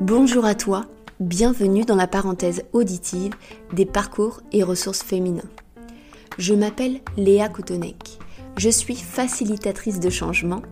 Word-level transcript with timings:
Bonjour 0.00 0.44
à 0.44 0.54
toi, 0.54 0.84
bienvenue 1.18 1.84
dans 1.84 1.96
la 1.96 2.06
parenthèse 2.06 2.62
auditive 2.72 3.32
des 3.72 3.84
parcours 3.84 4.42
et 4.52 4.62
ressources 4.62 5.02
féminins. 5.02 5.50
Je 6.38 6.54
m'appelle 6.54 7.00
Léa 7.16 7.48
Koutonek. 7.48 8.20
Je 8.58 8.68
suis 8.68 8.94
facilitatrice 8.94 9.98
de 9.98 10.08
changement. 10.08 10.62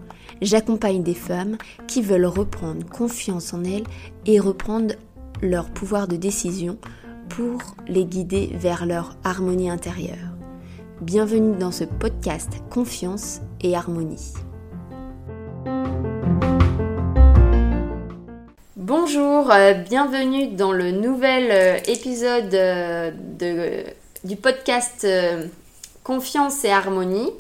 J'accompagne 0.43 1.03
des 1.03 1.15
femmes 1.15 1.59
qui 1.89 2.03
veulent 2.03 2.25
reprendre 2.25 2.87
confiance 2.87 3.53
en 3.53 3.65
elles 3.65 3.87
et 4.27 4.39
reprendre 4.39 4.95
leur 5.43 5.71
pouvoir 5.71 6.07
de 6.07 6.15
décision 6.15 6.79
pour 7.29 7.59
les 7.89 8.05
guider 8.05 8.53
vers 8.55 8.87
leur 8.87 9.17
harmonie 9.25 9.71
intérieure. 9.71 10.37
Bienvenue 11.01 11.57
dans 11.57 11.73
ce 11.73 11.83
podcast 11.83 12.63
Confiance 12.71 13.41
et 13.61 13.75
Harmonie. 13.75 14.35
Bonjour, 19.17 19.51
euh, 19.51 19.73
bienvenue 19.73 20.49
dans 20.49 20.73
le 20.73 20.91
nouvel 20.91 21.51
euh, 21.51 21.79
épisode 21.87 22.53
euh, 22.53 23.11
de, 23.15 23.83
du 24.25 24.37
podcast 24.37 25.07
Confiance 26.05 26.63
et 26.67 26.71
Harmonie. 26.71 27.33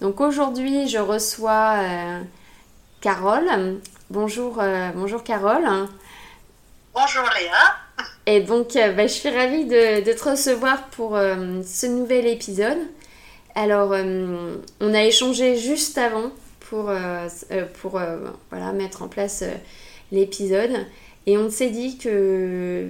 Donc 0.00 0.22
aujourd'hui, 0.22 0.88
je 0.88 0.96
reçois 0.96 1.76
Carole. 3.02 3.78
Bonjour, 4.08 4.62
bonjour 4.94 5.22
Carole. 5.22 5.68
Bonjour 6.94 7.24
Léa. 7.38 8.06
Et 8.24 8.40
donc, 8.40 8.72
bah, 8.72 9.06
je 9.06 9.12
suis 9.12 9.28
ravie 9.28 9.66
de, 9.66 10.02
de 10.02 10.12
te 10.14 10.30
recevoir 10.30 10.86
pour 10.86 11.10
ce 11.18 11.86
nouvel 11.88 12.26
épisode. 12.26 12.78
Alors, 13.54 13.94
on 14.80 14.94
a 14.94 15.02
échangé 15.02 15.58
juste 15.58 15.98
avant 15.98 16.30
pour, 16.70 16.90
pour 17.82 18.00
voilà, 18.50 18.72
mettre 18.72 19.02
en 19.02 19.08
place 19.08 19.44
l'épisode. 20.12 20.86
Et 21.26 21.38
on 21.38 21.50
s'est 21.50 21.70
dit 21.70 21.98
que, 21.98 22.88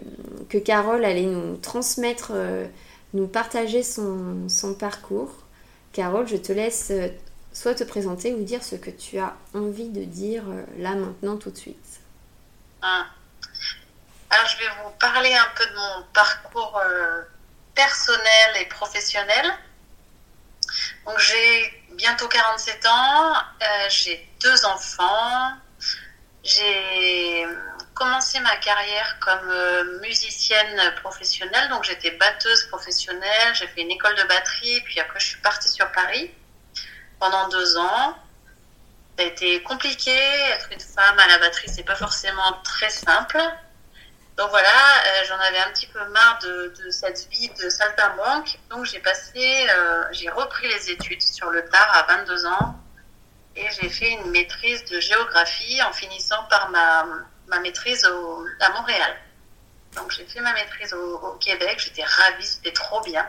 que 0.50 0.58
Carole 0.58 1.04
allait 1.04 1.22
nous 1.22 1.56
transmettre, 1.56 2.32
euh, 2.34 2.66
nous 3.14 3.26
partager 3.26 3.82
son, 3.82 4.48
son, 4.48 4.74
parcours. 4.74 5.32
Carole, 5.92 6.26
je 6.26 6.36
te 6.36 6.52
laisse 6.52 6.88
euh, 6.90 7.08
soit 7.52 7.74
te 7.74 7.84
présenter 7.84 8.34
ou 8.34 8.42
dire 8.42 8.64
ce 8.64 8.76
que 8.76 8.90
tu 8.90 9.18
as 9.18 9.34
envie 9.54 9.90
de 9.90 10.04
dire 10.04 10.44
euh, 10.48 10.62
là 10.78 10.94
maintenant 10.94 11.36
tout 11.36 11.50
de 11.50 11.56
suite. 11.56 12.00
Ah. 12.80 13.06
Alors 14.30 14.46
je 14.46 14.56
vais 14.58 14.70
vous 14.82 14.90
parler 14.98 15.34
un 15.34 15.48
peu 15.54 15.66
de 15.66 15.74
mon 15.74 16.06
parcours 16.14 16.80
personnel 17.74 18.62
et 18.62 18.64
professionnel. 18.64 19.52
Donc 21.04 21.18
j'ai 21.18 21.84
bientôt 21.96 22.28
47 22.28 22.86
ans, 22.86 23.34
j'ai 23.90 24.26
deux 24.40 24.64
enfants, 24.64 25.52
j'ai 26.44 27.46
commencé 27.94 28.40
ma 28.40 28.56
carrière 28.56 29.16
comme 29.20 29.48
euh, 29.48 30.00
musicienne 30.00 30.94
professionnelle, 31.02 31.68
donc 31.68 31.84
j'étais 31.84 32.10
batteuse 32.12 32.64
professionnelle, 32.66 33.54
j'ai 33.54 33.66
fait 33.68 33.82
une 33.82 33.90
école 33.90 34.14
de 34.16 34.24
batterie, 34.24 34.80
puis 34.82 34.98
après 35.00 35.20
je 35.20 35.26
suis 35.26 35.40
partie 35.40 35.68
sur 35.68 35.90
Paris 35.92 36.30
pendant 37.20 37.48
deux 37.48 37.76
ans. 37.76 38.16
Ça 39.16 39.24
a 39.24 39.26
été 39.26 39.62
compliqué, 39.62 40.16
être 40.50 40.68
une 40.72 40.80
femme 40.80 41.18
à 41.18 41.28
la 41.28 41.38
batterie, 41.38 41.68
c'est 41.68 41.84
pas 41.84 41.94
forcément 41.94 42.60
très 42.64 42.90
simple. 42.90 43.40
Donc 44.36 44.48
voilà, 44.48 44.68
euh, 44.68 45.24
j'en 45.28 45.38
avais 45.38 45.58
un 45.58 45.70
petit 45.70 45.86
peu 45.86 46.02
marre 46.08 46.38
de, 46.42 46.72
cette 46.90 47.28
vie 47.30 47.50
de 47.50 47.68
saltimbanque, 47.68 48.58
donc 48.70 48.86
j'ai 48.86 48.98
passé, 49.00 49.66
euh, 49.68 50.04
j'ai 50.10 50.30
repris 50.30 50.66
les 50.66 50.90
études 50.90 51.20
sur 51.20 51.50
le 51.50 51.64
tard 51.66 51.94
à 51.94 52.16
22 52.16 52.46
ans 52.46 52.82
et 53.56 53.66
j'ai 53.80 53.88
fait 53.88 54.10
une 54.10 54.30
maîtrise 54.30 54.84
de 54.86 55.00
géographie 55.00 55.82
en 55.82 55.92
finissant 55.92 56.42
par 56.44 56.70
ma, 56.70 57.06
ma 57.48 57.60
maîtrise 57.60 58.04
à 58.60 58.70
Montréal. 58.70 59.16
Donc 59.94 60.10
j'ai 60.10 60.24
fait 60.24 60.40
ma 60.40 60.52
maîtrise 60.54 60.94
au, 60.94 61.32
Québec, 61.40 61.78
j'étais 61.78 62.04
ravie, 62.04 62.46
c'était 62.46 62.72
trop 62.72 63.00
bien. 63.02 63.26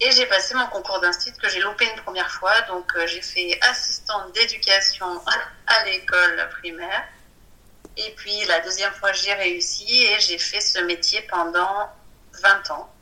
Et 0.00 0.10
j'ai 0.12 0.26
passé 0.26 0.54
mon 0.54 0.66
concours 0.68 1.00
d'institut 1.00 1.38
que 1.40 1.48
j'ai 1.48 1.60
loupé 1.60 1.84
une 1.84 2.02
première 2.02 2.30
fois. 2.30 2.58
Donc 2.62 2.90
euh, 2.96 3.06
j'ai 3.06 3.20
fait 3.20 3.58
assistante 3.62 4.32
d'éducation 4.32 5.22
à 5.66 5.84
l'école 5.84 6.48
primaire. 6.60 7.04
Et 7.96 8.10
puis 8.16 8.44
la 8.46 8.60
deuxième 8.60 8.92
fois 8.94 9.12
j'ai 9.12 9.34
réussi 9.34 10.04
et 10.04 10.20
j'ai 10.20 10.38
fait 10.38 10.60
ce 10.60 10.78
métier 10.80 11.20
pendant 11.22 11.90
20 12.40 12.70
ans. 12.70 12.94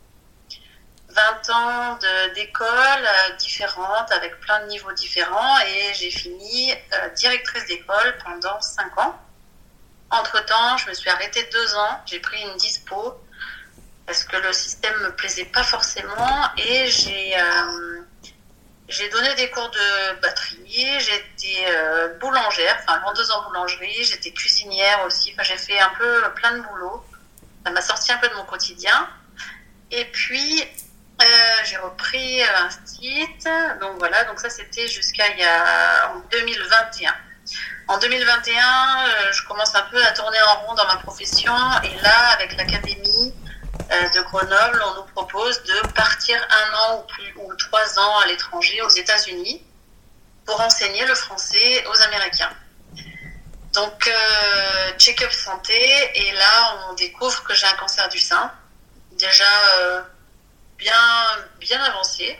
20 1.17 1.51
ans 1.51 1.99
d'école 2.35 2.69
euh, 2.69 3.37
différentes 3.37 4.13
avec 4.13 4.39
plein 4.41 4.61
de 4.61 4.67
niveaux 4.67 4.93
différents 4.93 5.59
et 5.61 5.95
j'ai 5.95 6.11
fini 6.11 6.73
euh, 6.73 7.09
directrice 7.17 7.65
d'école 7.67 8.19
pendant 8.23 8.61
5 8.61 8.99
ans. 8.99 9.19
Entre-temps, 10.11 10.77
je 10.77 10.89
me 10.91 10.95
suis 10.95 11.09
arrêtée 11.09 11.49
deux 11.51 11.75
ans, 11.75 12.01
j'ai 12.05 12.21
pris 12.21 12.41
une 12.43 12.57
dispo 12.57 13.19
parce 14.07 14.25
que 14.25 14.37
le 14.37 14.53
système 14.53 14.95
me 15.01 15.11
plaisait 15.17 15.47
pas 15.47 15.65
forcément 15.65 16.51
et 16.59 16.87
j'ai 16.89 17.35
euh, 17.37 18.03
j'ai 18.89 19.09
donné 19.09 19.35
des 19.35 19.51
cours 19.51 19.69
de 19.71 20.21
batterie, 20.21 21.01
j'étais 21.01 21.67
boulangère, 22.21 22.79
enfin 22.83 23.01
vendeuse 23.01 23.33
en 23.33 23.43
boulangerie, 23.49 24.05
j'étais 24.05 24.31
cuisinière 24.31 25.03
aussi, 25.05 25.33
enfin 25.33 25.43
j'ai 25.43 25.57
fait 25.57 25.81
un 25.81 25.91
peu 25.99 26.23
plein 26.37 26.53
de 26.53 26.61
boulot. 26.61 27.05
Ça 27.65 27.73
m'a 27.73 27.81
sorti 27.81 28.13
un 28.13 28.19
peu 28.19 28.29
de 28.29 28.35
mon 28.35 28.45
quotidien. 28.45 29.09
Et 29.91 30.05
puis 30.05 30.65
euh, 31.21 31.25
j'ai 31.65 31.79
repris 31.79 32.43
un 32.43 32.69
site. 32.85 33.49
Donc 33.81 33.99
voilà, 33.99 34.25
donc 34.25 34.39
ça 34.39 34.51
c'était 34.51 34.87
jusqu'à 34.87 35.29
il 35.33 35.39
y 35.39 35.45
a 35.45 36.13
en 36.15 36.21
2021. 36.31 37.15
En 37.89 37.99
2021, 37.99 38.59
euh, 38.59 39.33
je 39.33 39.45
commence 39.45 39.75
un 39.75 39.83
peu 39.83 40.05
à 40.05 40.13
tourner 40.13 40.39
en 40.43 40.67
rond 40.67 40.75
dans 40.75 40.87
ma 40.87 40.97
profession 40.97 41.55
et 41.85 42.03
là, 42.03 42.31
avec 42.33 42.57
l'académie 42.57 43.33
euh, 43.93 44.09
de 44.11 44.21
Grenoble, 44.23 44.83
on 44.85 44.95
nous 44.97 45.07
propose 45.15 45.63
de 45.63 45.87
partir 45.93 46.37
un 46.51 46.77
an 46.77 46.99
ou 46.99 47.07
plus 47.07 47.33
ou 47.37 47.55
trois 47.55 47.99
ans 47.99 48.19
à 48.19 48.27
l'étranger, 48.27 48.83
aux 48.83 48.89
États-Unis, 48.89 49.63
pour 50.45 50.61
enseigner 50.61 51.07
le 51.07 51.15
français 51.15 51.87
aux 51.87 52.03
Américains. 52.03 52.51
Donc, 53.73 54.11
check-up 54.99 55.31
santé 55.31 55.73
et 56.15 56.33
là, 56.33 56.89
on 56.89 56.95
découvre 56.95 57.45
que 57.45 57.55
j'ai 57.55 57.67
un 57.67 57.75
cancer 57.75 58.09
du 58.09 58.19
sein. 58.19 58.51
Déjà 59.13 59.45
bien, 60.79 60.95
bien 61.59 61.83
avancé. 61.83 62.39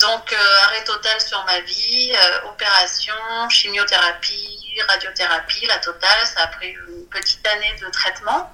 Donc, 0.00 0.32
euh, 0.32 0.62
arrêt 0.64 0.82
total 0.84 1.20
sur 1.20 1.44
ma 1.44 1.60
vie, 1.60 2.12
euh, 2.14 2.48
opération, 2.48 3.14
chimiothérapie, 3.50 4.80
radiothérapie, 4.88 5.66
la 5.66 5.78
totale. 5.78 6.26
Ça 6.26 6.44
a 6.44 6.46
pris 6.46 6.70
une 6.70 7.06
petite 7.10 7.46
année 7.46 7.74
de 7.80 7.86
traitement. 7.90 8.50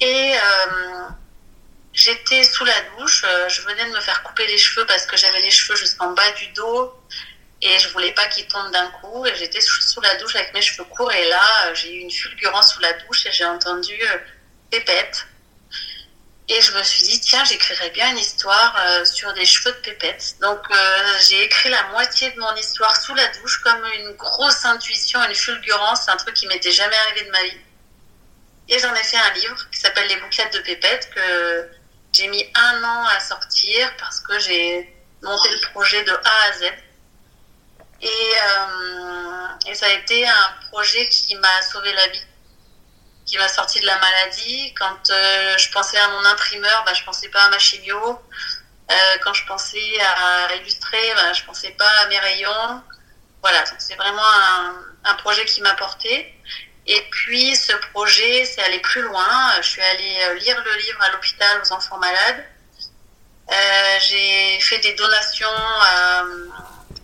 Et 0.00 0.34
euh, 0.34 1.08
j'étais 1.94 2.44
sous 2.44 2.66
la 2.66 2.80
douche. 2.98 3.24
je 3.48 3.62
venais 3.62 3.86
de 3.86 3.94
me 3.94 4.00
faire 4.00 4.22
couper 4.22 4.46
les 4.46 4.58
cheveux 4.58 4.84
parce 4.84 5.06
que 5.06 5.16
j'avais 5.16 5.40
les 5.40 5.50
cheveux 5.50 5.76
jusqu'en 5.76 6.10
bas 6.12 6.30
du 6.32 6.48
dos 6.48 6.92
et 7.62 7.78
je 7.78 7.88
voulais 7.90 8.12
pas 8.12 8.26
qu'ils 8.26 8.46
tombent 8.46 8.72
d'un 8.72 8.90
coup. 8.90 9.24
Et 9.24 9.34
j'étais 9.36 9.60
sous 9.62 10.00
la 10.02 10.16
douche 10.16 10.36
avec 10.36 10.52
mes 10.52 10.60
cheveux 10.60 10.84
courts. 10.84 11.12
Et 11.12 11.28
là, 11.28 11.72
j'ai 11.72 11.94
eu 11.94 12.00
une 12.00 12.10
fulgurance 12.10 12.74
sous 12.74 12.80
la 12.80 12.92
douche 12.92 13.24
et 13.24 13.32
j'ai 13.32 13.46
entendu 13.46 13.98
pépette. 14.70 15.26
Et 16.48 16.60
je 16.60 16.76
me 16.76 16.82
suis 16.82 17.02
dit, 17.04 17.20
tiens, 17.20 17.42
j'écrirais 17.44 17.88
bien 17.90 18.10
une 18.10 18.18
histoire 18.18 18.76
euh, 18.78 19.04
sur 19.06 19.32
des 19.32 19.46
cheveux 19.46 19.72
de 19.72 19.78
pépette. 19.78 20.36
Donc, 20.42 20.60
euh, 20.70 21.18
j'ai 21.26 21.42
écrit 21.42 21.70
la 21.70 21.84
moitié 21.84 22.30
de 22.32 22.38
mon 22.38 22.54
histoire 22.56 22.94
sous 23.00 23.14
la 23.14 23.26
douche, 23.28 23.62
comme 23.62 23.82
une 23.98 24.12
grosse 24.12 24.62
intuition, 24.66 25.22
une 25.24 25.34
fulgurance, 25.34 26.06
un 26.08 26.16
truc 26.16 26.34
qui 26.34 26.46
m'était 26.46 26.70
jamais 26.70 26.96
arrivé 26.96 27.24
de 27.24 27.30
ma 27.30 27.42
vie. 27.44 27.60
Et 28.68 28.78
j'en 28.78 28.94
ai 28.94 29.02
fait 29.02 29.16
un 29.16 29.30
livre 29.32 29.70
qui 29.70 29.80
s'appelle 29.80 30.06
Les 30.08 30.16
bouquettes 30.16 30.52
de 30.52 30.60
pépette, 30.60 31.08
que 31.14 31.70
j'ai 32.12 32.28
mis 32.28 32.44
un 32.54 32.84
an 32.84 33.06
à 33.06 33.20
sortir 33.20 33.96
parce 33.96 34.20
que 34.20 34.38
j'ai 34.38 34.94
monté 35.22 35.48
le 35.50 35.70
projet 35.72 36.04
de 36.04 36.12
A 36.12 36.48
à 36.48 36.52
Z. 36.52 36.64
Et, 38.02 38.06
euh, 38.06 39.46
et 39.66 39.74
ça 39.74 39.86
a 39.86 39.92
été 39.92 40.28
un 40.28 40.54
projet 40.70 41.08
qui 41.08 41.36
m'a 41.36 41.62
sauvé 41.62 41.90
la 41.94 42.08
vie 42.08 42.26
qui 43.26 43.38
m'a 43.38 43.48
sorti 43.48 43.80
de 43.80 43.86
la 43.86 43.98
maladie. 43.98 44.74
Quand 44.74 45.10
euh, 45.10 45.56
je 45.58 45.70
pensais 45.70 45.98
à 45.98 46.08
mon 46.08 46.24
imprimeur, 46.26 46.84
bah, 46.84 46.94
je 46.94 47.04
pensais 47.04 47.28
pas 47.28 47.44
à 47.44 47.48
ma 47.48 47.58
chimio. 47.58 48.20
Euh, 48.90 48.94
quand 49.22 49.32
je 49.32 49.46
pensais 49.46 50.00
à 50.00 50.54
illustrer, 50.56 51.12
bah, 51.16 51.32
je 51.32 51.42
pensais 51.44 51.70
pas 51.70 51.90
à 52.02 52.06
mes 52.06 52.18
rayons. 52.18 52.82
Voilà, 53.42 53.58
donc 53.60 53.76
c'est 53.78 53.96
vraiment 53.96 54.24
un, 54.24 54.74
un, 55.04 55.14
projet 55.14 55.44
qui 55.44 55.60
m'a 55.60 55.74
porté. 55.74 56.34
Et 56.86 57.00
puis 57.10 57.56
ce 57.56 57.72
projet, 57.92 58.44
c'est 58.44 58.62
aller 58.62 58.80
plus 58.80 59.02
loin. 59.02 59.60
Je 59.62 59.68
suis 59.68 59.82
allée 59.82 60.18
euh, 60.24 60.34
lire 60.34 60.62
le 60.64 60.74
livre 60.76 61.02
à 61.02 61.10
l'hôpital 61.10 61.60
aux 61.62 61.72
enfants 61.72 61.98
malades. 61.98 62.44
Euh, 63.50 63.98
j'ai 64.00 64.58
fait 64.60 64.78
des 64.78 64.94
donations 64.94 65.48
à 65.48 66.24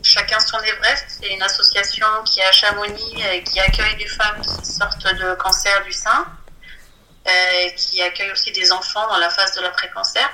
Chacun 0.03 0.41
son 0.41 0.59
Everest, 0.61 1.05
c'est 1.09 1.29
une 1.29 1.43
association 1.43 2.07
qui 2.25 2.41
est 2.41 2.45
à 2.45 2.53
Chamonix 2.53 3.23
et 3.33 3.43
qui 3.45 3.61
accueille 3.61 3.97
des 3.97 4.07
femmes 4.07 4.41
qui 4.41 4.65
sortent 4.65 5.07
de 5.07 5.35
cancer 5.35 5.85
du 5.85 5.93
sein, 5.93 6.27
euh, 7.29 7.31
et 7.61 7.75
qui 7.75 8.01
accueille 8.01 8.33
aussi 8.33 8.51
des 8.53 8.73
enfants 8.73 9.07
dans 9.09 9.19
la 9.19 9.29
phase 9.29 9.55
de 9.57 9.61
l'après-cancer. 9.61 10.29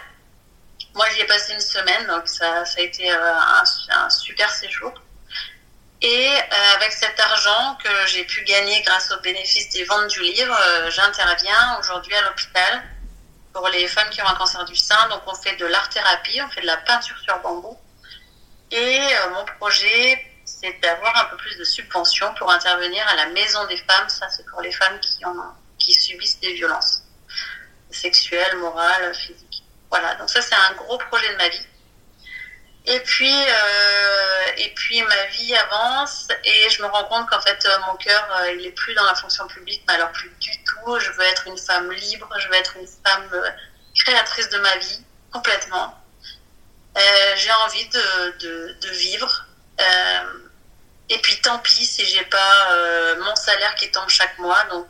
Moi, 0.95 1.07
j'y 1.13 1.21
ai 1.21 1.25
passé 1.25 1.53
une 1.53 1.61
semaine, 1.61 2.07
donc 2.07 2.29
ça, 2.29 2.65
ça 2.65 2.79
a 2.79 2.83
été 2.83 3.11
euh, 3.11 3.35
un, 3.35 3.65
un, 3.91 4.11
super 4.11 4.51
séjour. 4.51 4.93
Et 6.01 6.31
avec 6.77 6.93
cet 6.93 7.19
argent 7.19 7.79
que 7.83 8.07
j'ai 8.07 8.25
pu 8.25 8.45
gagner 8.45 8.83
grâce 8.83 9.11
aux 9.11 9.21
bénéfices 9.21 9.71
des 9.71 9.83
ventes 9.85 10.09
du 10.09 10.21
livre, 10.21 10.57
j'interviens 10.91 11.79
aujourd'hui 11.81 12.15
à 12.15 12.23
l'hôpital 12.23 12.83
pour 13.53 13.67
les 13.69 13.89
femmes 13.89 14.11
qui 14.11 14.21
ont 14.21 14.27
un 14.27 14.35
cancer 14.35 14.65
du 14.67 14.77
sein. 14.77 15.09
Donc 15.09 15.23
on 15.27 15.35
fait 15.35 15.57
de 15.57 15.65
l'art-thérapie, 15.65 16.41
on 16.43 16.51
fait 16.51 16.61
de 16.61 16.67
la 16.67 16.77
peinture 16.77 17.17
sur 17.19 17.39
bambou. 17.41 17.77
Et 18.71 19.01
mon 19.33 19.45
projet, 19.59 20.25
c'est 20.45 20.81
d'avoir 20.81 21.17
un 21.17 21.25
peu 21.27 21.37
plus 21.37 21.57
de 21.57 21.65
subventions 21.65 22.33
pour 22.35 22.51
intervenir 22.51 23.07
à 23.09 23.17
la 23.17 23.27
maison 23.27 23.65
des 23.67 23.77
femmes. 23.77 24.09
Ça, 24.09 24.29
c'est 24.29 24.47
pour 24.47 24.61
les 24.61 24.73
femmes 24.73 24.99
qui, 25.01 25.23
qui 25.79 25.95
subissent 25.95 26.41
des 26.41 26.55
violences 26.55 27.03
sexuelles, 27.91 28.57
morales, 28.57 29.15
physiques. 29.15 29.63
Voilà, 29.91 30.15
donc 30.17 30.29
ça, 30.29 30.43
c'est 30.43 30.55
un 30.55 30.75
gros 30.75 30.99
projet 30.99 31.33
de 31.33 31.37
ma 31.37 31.49
vie. 31.49 31.67
Et 32.89 33.01
puis, 33.01 33.35
euh, 33.35 34.53
et 34.59 34.73
puis 34.75 35.03
ma 35.03 35.25
vie 35.27 35.55
avance 35.57 36.29
et 36.45 36.71
je 36.71 36.81
me 36.83 36.87
rends 36.87 37.05
compte 37.07 37.29
qu'en 37.29 37.41
fait 37.41 37.67
euh, 37.67 37.79
mon 37.89 37.97
cœur 37.97 38.29
euh, 38.31 38.53
il 38.53 38.65
est 38.65 38.71
plus 38.71 38.95
dans 38.95 39.05
la 39.05 39.17
fonction 39.17 39.45
publique, 39.49 39.83
mais 39.89 39.95
alors 39.95 40.13
plus 40.13 40.31
du 40.39 40.53
tout. 40.63 40.97
Je 41.01 41.11
veux 41.11 41.25
être 41.25 41.49
une 41.49 41.59
femme 41.59 41.91
libre, 41.91 42.33
je 42.39 42.47
veux 42.47 42.55
être 42.55 42.77
une 42.77 42.87
femme 42.87 43.29
créatrice 43.97 44.49
de 44.51 44.59
ma 44.59 44.77
vie 44.77 45.05
complètement. 45.33 46.01
J'ai 47.37 47.53
envie 47.53 47.89
de, 47.89 48.75
de, 48.81 48.89
vivre. 48.91 49.47
et 51.09 51.19
puis 51.19 51.41
tant 51.41 51.59
pis 51.59 51.85
si 51.85 52.07
j'ai 52.07 52.25
pas 52.25 53.17
mon 53.19 53.37
salaire 53.37 53.75
qui 53.75 53.91
tombe 53.91 54.09
chaque 54.09 54.39
mois. 54.39 54.63
Donc 54.71 54.87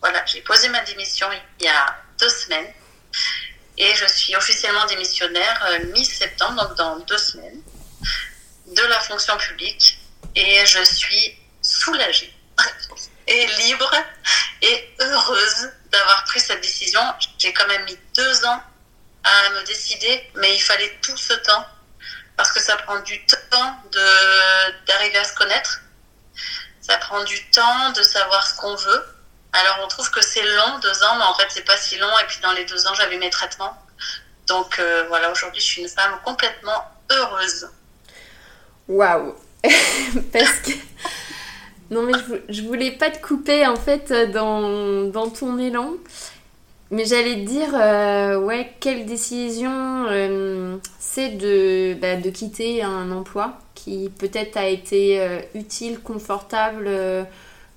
voilà, 0.00 0.24
j'ai 0.26 0.40
posé 0.40 0.68
ma 0.68 0.80
démission 0.80 1.28
il 1.58 1.64
y 1.64 1.68
a 1.68 1.96
deux 2.18 2.28
semaines. 2.28 2.72
Et 3.76 3.94
je 3.94 4.04
suis 4.06 4.36
officiellement 4.36 4.84
démissionnaire 4.86 5.66
euh, 5.70 5.84
mi-septembre, 5.86 6.68
donc 6.68 6.76
dans 6.76 6.98
deux 7.00 7.18
semaines, 7.18 7.62
de 8.66 8.82
la 8.82 9.00
fonction 9.00 9.36
publique. 9.38 9.98
Et 10.34 10.64
je 10.66 10.82
suis 10.82 11.38
soulagée 11.62 12.32
et 13.26 13.46
libre 13.46 13.92
et 14.62 14.94
heureuse 15.00 15.70
d'avoir 15.90 16.24
pris 16.24 16.40
cette 16.40 16.60
décision. 16.60 17.00
J'ai 17.38 17.52
quand 17.52 17.66
même 17.66 17.84
mis 17.84 17.98
deux 18.14 18.44
ans 18.44 18.62
à 19.24 19.50
me 19.50 19.64
décider, 19.66 20.30
mais 20.36 20.54
il 20.54 20.60
fallait 20.60 20.98
tout 21.02 21.16
ce 21.16 21.34
temps 21.34 21.66
parce 22.36 22.52
que 22.52 22.60
ça 22.60 22.76
prend 22.76 22.98
du 23.00 23.24
temps 23.26 23.76
d'arriver 24.86 25.18
à 25.18 25.24
se 25.24 25.34
connaître. 25.34 25.80
Ça 26.80 26.96
prend 26.96 27.22
du 27.24 27.50
temps 27.50 27.90
de 27.92 28.02
savoir 28.02 28.46
ce 28.46 28.56
qu'on 28.56 28.74
veut 28.74 29.04
alors 29.52 29.80
on 29.84 29.88
trouve 29.88 30.10
que 30.10 30.22
c'est 30.22 30.42
long, 30.42 30.78
deux 30.80 31.02
ans, 31.02 31.16
mais 31.16 31.24
en 31.24 31.34
fait 31.34 31.46
c'est 31.48 31.64
pas 31.64 31.76
si 31.76 31.98
long. 31.98 32.10
Et 32.22 32.26
puis 32.26 32.38
dans 32.42 32.52
les 32.52 32.64
deux 32.64 32.86
ans, 32.86 32.94
j'avais 32.94 33.18
mes 33.18 33.30
traitements. 33.30 33.76
Donc 34.46 34.78
euh, 34.78 35.04
voilà, 35.08 35.30
aujourd'hui 35.30 35.60
je 35.60 35.66
suis 35.66 35.82
une 35.82 35.88
femme 35.88 36.18
complètement 36.24 36.84
heureuse. 37.10 37.68
Waouh 38.88 39.36
Parce 40.32 40.58
que... 40.64 40.70
Non 41.90 42.02
mais 42.02 42.12
je, 42.48 42.62
voulais 42.62 42.92
pas 42.92 43.10
te 43.10 43.20
couper 43.20 43.66
en 43.66 43.74
fait 43.74 44.12
dans, 44.30 45.02
dans 45.06 45.28
ton 45.28 45.58
élan. 45.58 45.94
Mais 46.90 47.04
j'allais 47.04 47.36
te 47.36 47.48
dire, 47.48 47.70
euh, 47.74 48.40
ouais, 48.40 48.72
quelle 48.80 49.06
décision 49.06 50.06
euh, 50.08 50.76
c'est 50.98 51.30
de, 51.30 51.94
bah, 52.00 52.16
de 52.16 52.30
quitter 52.30 52.82
un 52.82 53.12
emploi 53.12 53.58
qui 53.74 54.10
peut-être 54.18 54.56
a 54.56 54.68
été 54.68 55.20
utile, 55.54 56.00
confortable 56.00 56.90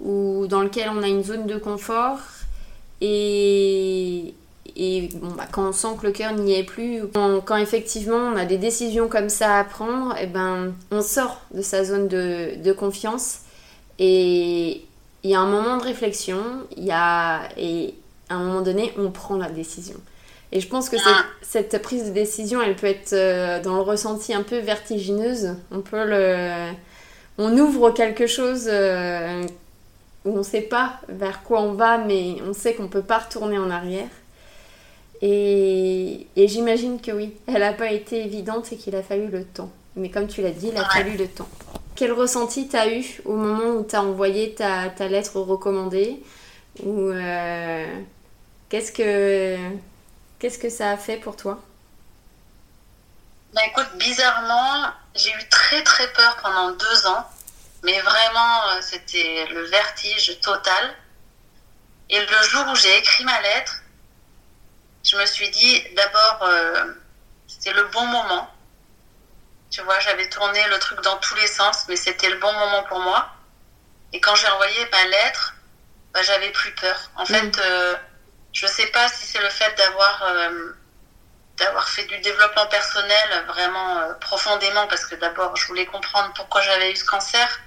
ou 0.02 0.48
dans 0.48 0.62
lequel 0.62 0.90
on 0.90 1.02
a 1.02 1.08
une 1.08 1.24
zone 1.24 1.46
de 1.48 1.58
confort. 1.58 2.20
Et, 3.02 4.34
et 4.76 5.10
bon, 5.16 5.32
bah, 5.32 5.46
quand 5.52 5.70
on 5.70 5.72
sent 5.72 5.90
que 6.00 6.08
le 6.08 6.12
cœur 6.12 6.34
n'y 6.34 6.54
est 6.54 6.64
plus, 6.64 7.04
quand, 7.14 7.58
effectivement 7.58 8.32
on 8.34 8.36
a 8.36 8.46
des 8.46 8.58
décisions 8.58 9.08
comme 9.08 9.30
ça 9.30 9.60
à 9.60 9.64
prendre, 9.64 10.16
et 10.18 10.24
eh 10.24 10.28
ben, 10.28 10.74
on 10.92 11.02
sort 11.02 11.42
de 11.54 11.62
sa 11.62 11.84
zone 11.84 12.08
de, 12.08 12.56
de 12.64 12.72
confiance. 12.72 13.40
Et 14.00 14.86
il 15.24 15.30
y 15.30 15.36
a 15.36 15.40
un 15.40 15.50
moment 15.50 15.78
de 15.78 15.84
réflexion, 15.84 16.42
il 16.76 16.86
y 16.86 16.92
a, 16.92 17.42
à 18.30 18.36
un 18.36 18.44
moment 18.44 18.62
donné, 18.62 18.94
on 18.98 19.12
prend 19.12 19.38
la 19.38 19.50
décision. 19.50 19.98
Et 20.52 20.60
je 20.60 20.68
pense 20.68 20.90
que 20.90 20.98
cette, 20.98 21.72
cette 21.72 21.82
prise 21.82 22.06
de 22.06 22.12
décision, 22.12 22.62
elle 22.62 22.76
peut 22.76 22.88
être 22.88 23.14
euh, 23.14 23.62
dans 23.62 23.76
le 23.76 23.82
ressenti 23.82 24.34
un 24.34 24.44
peu 24.44 24.60
vertigineuse. 24.60 25.56
On 25.72 25.82
peut 25.82 26.06
le, 26.06 26.72
on 27.38 27.58
ouvre 27.58 27.92
quelque 27.92 28.28
chose 28.28 28.68
euh, 28.68 29.44
où 30.26 30.34
on 30.34 30.38
ne 30.38 30.44
sait 30.44 30.62
pas 30.62 31.00
vers 31.10 31.44
quoi 31.44 31.62
on 31.62 31.74
va, 31.74 31.98
mais 31.98 32.36
on 32.48 32.54
sait 32.54 32.76
qu'on 32.76 32.84
ne 32.84 32.88
peut 32.90 33.02
pas 33.02 33.20
retourner 33.20 33.58
en 33.58 33.70
arrière. 33.70 34.10
Et, 35.22 36.28
j'imagine 36.36 37.00
que 37.00 37.12
oui, 37.12 37.34
elle 37.48 37.62
n'a 37.62 37.74
pas 37.74 37.92
été 37.92 38.24
évidente 38.24 38.72
et 38.74 38.76
qu'il 38.76 38.96
a 38.96 39.02
fallu 39.02 39.28
le 39.28 39.46
temps. 39.46 39.72
Mais 39.96 40.10
comme 40.10 40.28
tu 40.28 40.42
l'as 40.42 40.52
dit, 40.52 40.70
il 40.72 40.78
a 40.78 40.84
fallu 40.86 41.18
le 41.18 41.28
temps. 41.28 41.48
Quel 41.96 42.12
ressenti 42.12 42.68
tu 42.68 42.76
as 42.76 42.94
eu 42.94 43.22
au 43.26 43.36
moment 43.36 43.80
où 43.80 43.84
tu 43.84 43.96
as 43.96 44.04
envoyé 44.04 44.54
ta, 44.54 44.90
lettre 45.08 45.40
recommandée? 45.40 46.22
Ou 46.80 47.10
euh, 47.10 48.02
qu'est-ce 48.70 48.92
que 48.92 49.58
qu'est-ce 50.40 50.58
que 50.58 50.70
ça 50.70 50.92
a 50.92 50.98
fait 50.98 51.18
pour 51.18 51.36
toi? 51.36 51.62
Bah 53.54 53.62
écoute, 53.68 53.90
bizarrement, 53.96 54.92
j'ai 55.14 55.30
eu 55.30 55.50
très 55.50 55.84
très 55.84 56.12
peur 56.14 56.38
pendant 56.42 56.72
deux 56.72 57.08
ans. 57.08 57.30
Mais 57.84 58.00
vraiment, 58.00 58.70
euh, 58.70 58.82
c'était 58.82 59.46
le 59.52 59.64
vertige 59.66 60.40
total. 60.40 60.96
Et 62.10 62.20
le 62.20 62.44
jour 62.44 62.66
où 62.72 62.76
j'ai 62.76 62.98
écrit 62.98 63.26
ma 63.26 63.42
lettre, 63.42 63.82
je 65.04 65.18
me 65.18 65.26
suis 65.26 65.50
dit, 65.50 65.84
d'abord, 65.96 66.44
euh, 66.44 66.94
c'était 67.48 67.74
le 67.74 67.84
bon 67.86 68.06
moment. 68.06 68.50
Tu 69.70 69.82
vois, 69.82 70.00
j'avais 70.00 70.30
tourné 70.30 70.66
le 70.70 70.80
truc 70.80 71.02
dans 71.02 71.18
tous 71.18 71.36
les 71.36 71.48
sens, 71.48 71.86
mais 71.90 71.98
c'était 71.98 72.30
le 72.30 72.38
bon 72.38 72.54
moment 72.54 72.84
pour 72.84 73.00
moi. 73.00 73.30
Et 74.14 74.22
quand 74.22 74.36
j'ai 74.36 74.48
envoyé 74.48 74.88
ma 74.92 75.06
lettre, 75.06 75.56
bah, 76.14 76.22
j'avais 76.22 76.52
plus 76.52 76.74
peur. 76.76 77.12
En 77.16 77.24
mm. 77.24 77.28
fait, 77.28 77.60
euh, 77.60 77.96
je 78.52 78.68
sais 78.68 78.88
pas 78.88 79.08
si 79.10 79.26
c'est 79.26 79.42
le 79.42 79.50
fait 79.50 79.76
d'avoir 79.78 80.24
d'avoir 81.58 81.88
fait 81.88 82.06
du 82.06 82.18
développement 82.20 82.66
personnel 82.68 83.46
vraiment 83.48 84.00
euh, 84.00 84.14
profondément 84.16 84.88
parce 84.88 85.06
que 85.06 85.16
d'abord 85.16 85.56
je 85.56 85.68
voulais 85.68 85.86
comprendre 85.86 86.34
pourquoi 86.36 86.62
j'avais 86.62 86.92
eu 86.92 86.96
ce 86.96 87.06
cancer 87.06 87.60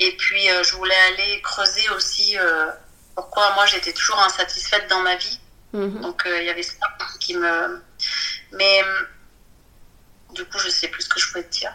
et 0.00 0.16
puis 0.16 0.50
euh, 0.50 0.62
je 0.64 0.74
voulais 0.74 1.00
aller 1.12 1.40
creuser 1.42 1.88
aussi 1.90 2.36
euh, 2.38 2.66
pourquoi 3.14 3.54
moi 3.54 3.66
j'étais 3.66 3.92
toujours 3.92 4.18
insatisfaite 4.20 4.88
dans 4.90 5.00
ma 5.00 5.14
vie 5.16 5.38
mhm. 5.72 6.00
donc 6.00 6.24
il 6.26 6.42
y 6.44 6.50
avait 6.50 6.64
ça 6.64 6.74
qui 7.20 7.36
me 7.36 7.80
mais 8.52 8.82
du 10.30 10.44
coup 10.46 10.58
je 10.58 10.68
sais 10.68 10.88
plus 10.88 11.02
ce 11.02 11.08
que 11.08 11.20
je 11.20 11.28
pouvais 11.28 11.44
te 11.44 11.52
dire 11.52 11.74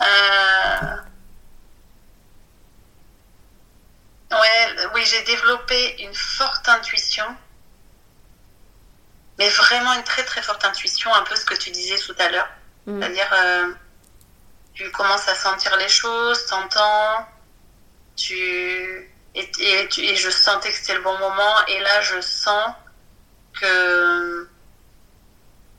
ouais 4.30 4.86
oui 4.94 5.02
j'ai 5.06 5.22
développé 5.22 6.02
une 6.02 6.14
forte 6.14 6.68
intuition 6.68 7.24
mais 9.38 9.48
vraiment 9.48 9.94
une 9.94 10.02
très 10.02 10.24
très 10.24 10.42
forte 10.42 10.64
intuition, 10.64 11.14
un 11.14 11.22
peu 11.22 11.36
ce 11.36 11.44
que 11.44 11.54
tu 11.54 11.70
disais 11.70 11.96
tout 11.98 12.14
à 12.18 12.28
l'heure. 12.28 12.48
Mm. 12.86 13.00
C'est-à-dire, 13.00 13.32
euh, 13.32 13.72
tu 14.74 14.90
commences 14.90 15.28
à 15.28 15.34
sentir 15.34 15.76
les 15.76 15.88
choses, 15.88 16.44
t'entends, 16.46 17.26
tu 18.16 19.14
et, 19.34 19.50
et, 19.60 20.16
je 20.16 20.30
sentais 20.30 20.70
que 20.70 20.76
c'était 20.76 20.94
le 20.94 21.02
bon 21.02 21.16
moment, 21.18 21.66
et 21.68 21.78
là 21.80 22.00
je 22.00 22.20
sens 22.20 22.74
que 23.60 24.48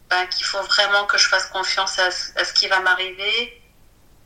ben, 0.09 0.25
qu'il 0.27 0.45
faut 0.45 0.61
vraiment 0.61 1.05
que 1.05 1.17
je 1.17 1.27
fasse 1.27 1.47
confiance 1.47 1.99
à, 1.99 2.11
ce 2.11 2.53
qui 2.53 2.67
va 2.67 2.79
m'arriver, 2.79 3.58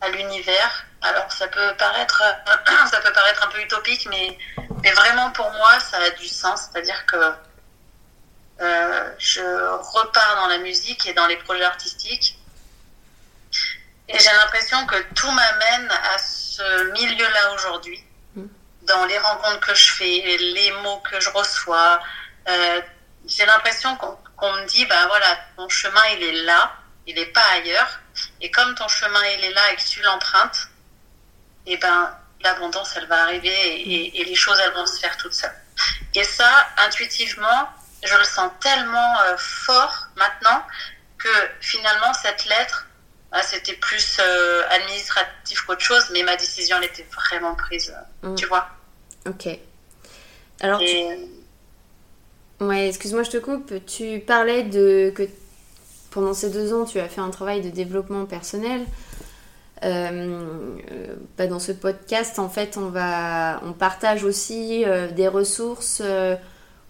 à 0.03 0.09
l'univers. 0.09 0.85
Alors 1.01 1.31
ça 1.31 1.47
peut 1.47 1.73
paraître 1.77 2.21
ça 2.91 2.99
peut 3.01 3.13
paraître 3.13 3.45
un 3.45 3.51
peu 3.51 3.61
utopique, 3.61 4.07
mais 4.09 4.37
mais 4.83 4.91
vraiment 4.91 5.31
pour 5.31 5.49
moi 5.51 5.79
ça 5.79 5.97
a 5.97 6.09
du 6.11 6.27
sens, 6.27 6.69
c'est-à-dire 6.71 7.05
que 7.05 7.33
euh, 8.61 9.09
je 9.17 9.41
repars 9.41 10.35
dans 10.35 10.47
la 10.47 10.59
musique 10.59 11.07
et 11.07 11.13
dans 11.13 11.27
les 11.27 11.37
projets 11.37 11.63
artistiques. 11.63 12.37
Et 14.09 14.19
j'ai 14.19 14.31
l'impression 14.31 14.85
que 14.85 15.01
tout 15.15 15.31
m'amène 15.31 15.89
à 15.91 16.17
ce 16.17 16.91
milieu-là 16.91 17.53
aujourd'hui, 17.53 18.03
mm. 18.35 18.45
dans 18.83 19.05
les 19.05 19.17
rencontres 19.17 19.61
que 19.61 19.73
je 19.73 19.91
fais, 19.93 20.37
les 20.37 20.71
mots 20.83 21.01
que 21.09 21.19
je 21.19 21.29
reçois. 21.29 21.99
Euh, 22.47 22.81
j'ai 23.25 23.45
l'impression 23.45 23.95
qu'on 23.97 24.53
me 24.53 24.65
dit, 24.67 24.85
bah 24.85 25.07
voilà, 25.07 25.37
ton 25.55 25.69
chemin 25.69 26.05
il 26.17 26.23
est 26.23 26.43
là, 26.43 26.73
il 27.07 27.15
n'est 27.15 27.27
pas 27.27 27.45
ailleurs. 27.53 27.99
Et 28.43 28.51
comme 28.51 28.75
ton 28.75 28.87
chemin 28.87 29.23
il 29.37 29.45
est 29.45 29.53
là 29.53 29.71
et 29.71 29.75
que 29.75 29.81
tu 29.81 30.01
l'empruntes, 30.01 30.67
et 31.65 31.73
eh 31.73 31.77
ben 31.77 32.15
l'abondance 32.41 32.93
elle 32.97 33.07
va 33.07 33.23
arriver 33.23 33.49
et, 33.49 34.21
et, 34.21 34.25
les 34.25 34.35
choses 34.35 34.59
elles 34.63 34.73
vont 34.73 34.85
se 34.85 34.99
faire 34.99 35.15
toutes 35.17 35.33
seules. 35.33 35.55
Et 36.13 36.23
ça, 36.23 36.67
intuitivement, 36.77 37.69
je 38.03 38.15
le 38.15 38.23
sens 38.23 38.51
tellement 38.61 39.19
euh, 39.21 39.37
fort 39.37 40.07
maintenant 40.17 40.61
que 41.17 41.29
finalement 41.61 42.13
cette 42.13 42.45
lettre, 42.45 42.85
bah, 43.31 43.41
c'était 43.41 43.73
plus 43.73 44.17
euh, 44.19 44.63
administratif 44.69 45.61
qu'autre 45.61 45.81
chose, 45.81 46.09
mais 46.11 46.21
ma 46.23 46.35
décision 46.35 46.77
elle 46.77 46.89
était 46.89 47.07
vraiment 47.15 47.55
prise, 47.55 47.95
mm. 48.21 48.35
tu 48.35 48.45
vois. 48.45 48.67
Ok. 49.25 49.47
Alors, 50.59 50.81
ouais, 52.59 52.89
excuse-moi, 52.89 53.23
je 53.23 53.31
te 53.31 53.37
coupe. 53.37 53.73
Tu 53.85 54.19
parlais 54.19 54.63
de 54.63 55.11
que 55.15 55.27
pendant 56.13 56.33
ces 56.33 56.49
deux 56.49 56.73
ans, 56.73 56.85
tu 56.85 56.99
as 56.99 57.09
fait 57.09 57.21
un 57.21 57.31
travail 57.31 57.61
de 57.61 57.69
développement 57.69 58.25
personnel. 58.25 58.85
bah, 59.81 61.47
dans 61.47 61.59
ce 61.59 61.71
podcast, 61.71 62.39
en 62.39 62.49
fait, 62.49 62.77
on, 62.77 62.89
va, 62.89 63.61
on 63.65 63.73
partage 63.73 64.23
aussi 64.23 64.85
des 65.15 65.27
ressources 65.27 66.01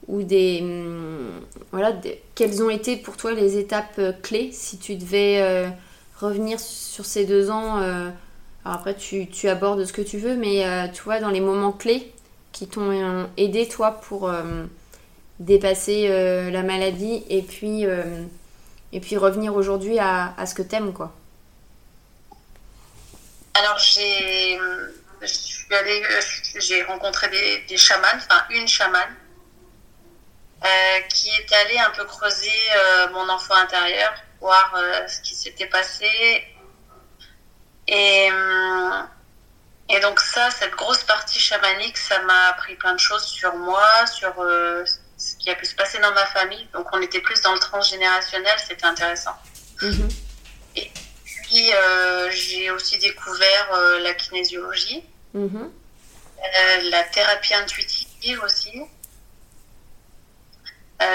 ou 0.07 0.23
des. 0.23 0.59
Hum, 0.61 1.31
voilà, 1.71 1.93
quelles 2.35 2.61
ont 2.61 2.69
été 2.69 2.97
pour 2.97 3.17
toi 3.17 3.31
les 3.31 3.57
étapes 3.57 3.99
clés 4.21 4.51
si 4.51 4.77
tu 4.77 4.95
devais 4.95 5.71
revenir 6.19 6.59
sur 6.59 7.05
ces 7.05 7.25
deux 7.25 7.49
ans 7.49 7.77
alors 8.65 8.77
après, 8.77 8.95
tu, 8.95 9.27
tu, 9.27 9.49
abordes 9.49 9.83
ce 9.83 9.91
que 9.91 10.01
tu 10.01 10.17
veux, 10.17 10.35
mais 10.35 10.63
tu 10.93 11.03
vois, 11.03 11.19
dans 11.19 11.29
les 11.29 11.41
moments 11.41 11.71
clés 11.71 12.11
qui 12.51 12.67
t'ont 12.67 13.27
aidé, 13.37 13.67
toi, 13.67 13.91
pour 13.91 14.31
dépasser 15.39 16.07
la 16.51 16.63
maladie 16.63 17.23
et 17.29 17.41
puis 17.41 17.85
et 18.93 18.99
puis 18.99 19.17
revenir 19.17 19.55
aujourd'hui 19.55 19.99
à, 19.99 20.33
à, 20.37 20.45
ce 20.45 20.53
que 20.53 20.61
t'aimes 20.61 20.93
quoi 20.93 21.11
Alors 23.55 23.77
j'ai 23.79 24.59
j'ai 26.55 26.83
rencontré 26.83 27.27
des, 27.29 27.61
des 27.67 27.77
chamans, 27.77 28.07
enfin 28.15 28.45
une 28.51 28.67
chamane 28.67 29.15
euh, 30.63 30.99
qui 31.09 31.29
est 31.29 31.53
allée 31.53 31.79
un 31.79 31.89
peu 31.89 32.05
creuser 32.05 32.51
euh, 32.75 33.09
mon 33.09 33.27
enfant 33.29 33.55
intérieur, 33.55 34.13
voir 34.39 34.73
euh, 34.77 35.07
ce 35.07 35.21
qui 35.21 35.35
s'était 35.35 35.67
passé. 35.67 36.07
Et, 37.87 38.29
et 39.89 39.99
donc 39.99 40.21
ça, 40.21 40.49
cette 40.51 40.71
grosse 40.71 41.03
partie 41.03 41.39
chamanique, 41.39 41.97
ça 41.97 42.19
m'a 42.21 42.47
appris 42.47 42.75
plein 42.75 42.93
de 42.93 42.99
choses 42.99 43.25
sur 43.25 43.53
moi, 43.55 44.05
sur 44.07 44.33
qui 45.43 45.49
a 45.49 45.55
pu 45.55 45.65
se 45.65 45.75
passer 45.75 45.99
dans 45.99 46.13
ma 46.13 46.25
famille. 46.25 46.67
Donc 46.73 46.87
on 46.93 47.01
était 47.01 47.19
plus 47.19 47.41
dans 47.41 47.53
le 47.53 47.59
transgénérationnel, 47.59 48.57
c'était 48.65 48.85
intéressant. 48.85 49.37
Mhm. 49.81 50.09
Et 50.77 50.91
puis 51.43 51.73
euh, 51.73 52.31
j'ai 52.31 52.71
aussi 52.71 52.97
découvert 52.97 53.73
euh, 53.73 53.99
la 53.99 54.13
kinésiologie, 54.13 55.03
mhm. 55.33 55.69
euh, 55.69 56.89
la 56.89 57.03
thérapie 57.03 57.53
intuitive 57.53 58.41
aussi. 58.43 58.81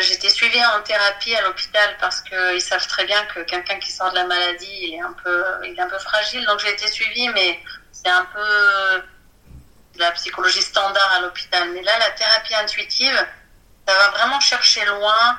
J'étais 0.00 0.28
suivie 0.28 0.62
en 0.66 0.82
thérapie 0.82 1.34
à 1.34 1.40
l'hôpital 1.40 1.96
parce 1.98 2.20
qu'ils 2.20 2.60
savent 2.60 2.86
très 2.88 3.06
bien 3.06 3.24
que 3.24 3.40
quelqu'un 3.40 3.78
qui 3.78 3.90
sort 3.90 4.10
de 4.10 4.16
la 4.16 4.24
maladie, 4.24 4.78
il 4.82 4.94
est 4.96 5.00
un 5.00 5.14
peu, 5.14 5.44
il 5.64 5.78
est 5.78 5.80
un 5.80 5.88
peu 5.88 5.98
fragile. 5.98 6.44
Donc 6.44 6.58
j'ai 6.58 6.70
été 6.70 6.86
suivie, 6.88 7.30
mais 7.30 7.58
c'est 7.90 8.10
un 8.10 8.26
peu 8.26 9.02
de 9.94 9.98
la 9.98 10.10
psychologie 10.10 10.60
standard 10.60 11.10
à 11.16 11.22
l'hôpital. 11.22 11.70
Mais 11.72 11.80
là, 11.80 11.98
la 12.00 12.10
thérapie 12.10 12.54
intuitive, 12.56 13.26
ça 13.88 13.94
va 13.96 14.10
vraiment 14.10 14.38
chercher 14.38 14.84
loin 14.84 15.38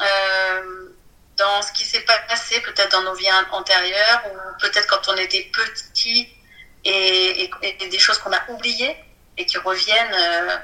euh, 0.00 0.88
dans 1.36 1.60
ce 1.60 1.72
qui 1.72 1.84
s'est 1.84 2.00
passé, 2.00 2.58
peut-être 2.62 2.92
dans 2.92 3.02
nos 3.02 3.14
vies 3.14 3.30
antérieures, 3.52 4.22
ou 4.26 4.60
peut-être 4.60 4.86
quand 4.86 5.12
on 5.12 5.16
était 5.18 5.50
petit 5.52 6.28
et, 6.86 7.50
des 7.90 7.98
choses 7.98 8.16
qu'on 8.18 8.32
a 8.32 8.40
oubliées 8.48 8.96
et 9.36 9.44
qui 9.44 9.58
reviennent. 9.58 10.14
Euh, 10.14 10.56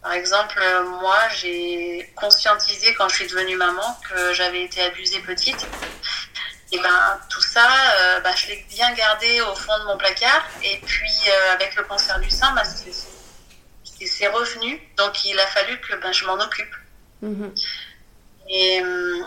par 0.00 0.12
exemple, 0.12 0.58
moi, 1.02 1.18
j'ai 1.36 2.10
conscientisé 2.16 2.94
quand 2.94 3.08
je 3.10 3.16
suis 3.16 3.26
devenue 3.26 3.56
maman 3.56 4.00
que 4.08 4.32
j'avais 4.32 4.62
été 4.62 4.80
abusée 4.80 5.20
petite. 5.20 5.66
Et 6.72 6.78
ben 6.78 7.20
tout 7.28 7.40
ça, 7.40 7.66
euh, 8.00 8.20
ben, 8.20 8.34
je 8.36 8.46
l'ai 8.46 8.66
bien 8.70 8.92
gardé 8.92 9.42
au 9.42 9.54
fond 9.54 9.78
de 9.80 9.84
mon 9.84 9.98
placard. 9.98 10.46
Et 10.62 10.78
puis 10.86 11.30
avec 11.52 11.74
le 11.74 11.82
cancer 11.82 12.18
du 12.20 12.30
sein, 12.30 12.52
ben, 12.54 12.64
c'est 12.64 13.17
c'est 14.06 14.28
revenu, 14.28 14.80
donc 14.96 15.24
il 15.24 15.38
a 15.38 15.46
fallu 15.46 15.80
que 15.80 15.94
ben, 15.96 16.12
je 16.12 16.24
m'en 16.26 16.34
occupe. 16.34 16.74
Mhm. 17.22 17.54
Et, 18.48 18.80
euh, 18.82 19.22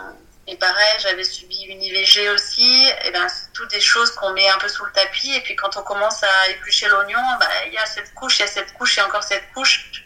et, 0.48 0.56
pareil, 0.58 0.94
j'avais 1.00 1.24
subi 1.24 1.64
une 1.64 1.82
IVG 1.82 2.30
aussi. 2.30 2.88
Et 3.06 3.12
ben, 3.12 3.28
c'est 3.28 3.52
toutes 3.54 3.70
des 3.72 3.80
choses 3.80 4.12
qu'on 4.12 4.32
met 4.32 4.50
un 4.50 4.58
peu 4.58 4.68
sous 4.68 4.86
le 4.86 4.92
tapis. 4.92 5.34
Et 5.34 5.42
puis 5.42 5.56
quand 5.56 5.78
on 5.78 5.84
commence 5.84 6.24
à 6.24 6.50
éplucher 6.50 6.88
l'oignon, 6.88 7.20
ben, 7.40 7.48
il 7.68 7.74
y 7.74 7.78
a 7.78 7.86
cette 7.86 8.14
couche, 8.14 8.40
il 8.40 8.42
y 8.42 8.46
a 8.46 8.48
cette 8.48 8.74
couche, 8.74 8.98
et 8.98 9.02
encore 9.02 9.24
cette 9.24 9.52
couche. 9.54 10.06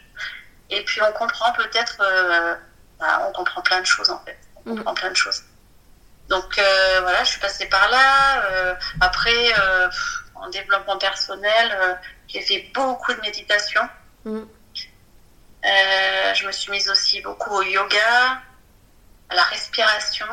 Et 0.70 0.84
puis 0.84 1.00
on 1.02 1.12
comprend 1.12 1.52
peut-être, 1.52 2.00
euh, 2.00 2.54
ben, 2.98 3.22
on 3.28 3.32
comprend 3.32 3.62
plein 3.62 3.80
de 3.80 3.86
choses 3.86 4.10
en 4.10 4.18
fait. 4.24 4.38
On 4.64 4.70
mhm. 4.70 4.78
comprend 4.78 4.94
plein 4.94 5.10
de 5.10 5.16
choses. 5.16 5.42
Donc 6.28 6.58
euh, 6.58 7.00
voilà, 7.02 7.22
je 7.22 7.30
suis 7.30 7.40
passée 7.40 7.66
par 7.66 7.88
là. 7.88 8.76
après, 9.00 9.54
en 10.34 10.48
développement 10.50 10.98
personnel, 10.98 11.98
j'ai 12.26 12.42
fait 12.42 12.68
beaucoup 12.74 13.14
de 13.14 13.20
méditation. 13.20 13.82
Mhm. 14.24 14.48
Euh, 15.66 16.34
je 16.34 16.46
me 16.46 16.52
suis 16.52 16.70
mise 16.70 16.88
aussi 16.88 17.20
beaucoup 17.22 17.50
au 17.50 17.62
yoga, 17.62 18.40
à 19.28 19.34
la 19.34 19.42
respiration. 19.44 20.26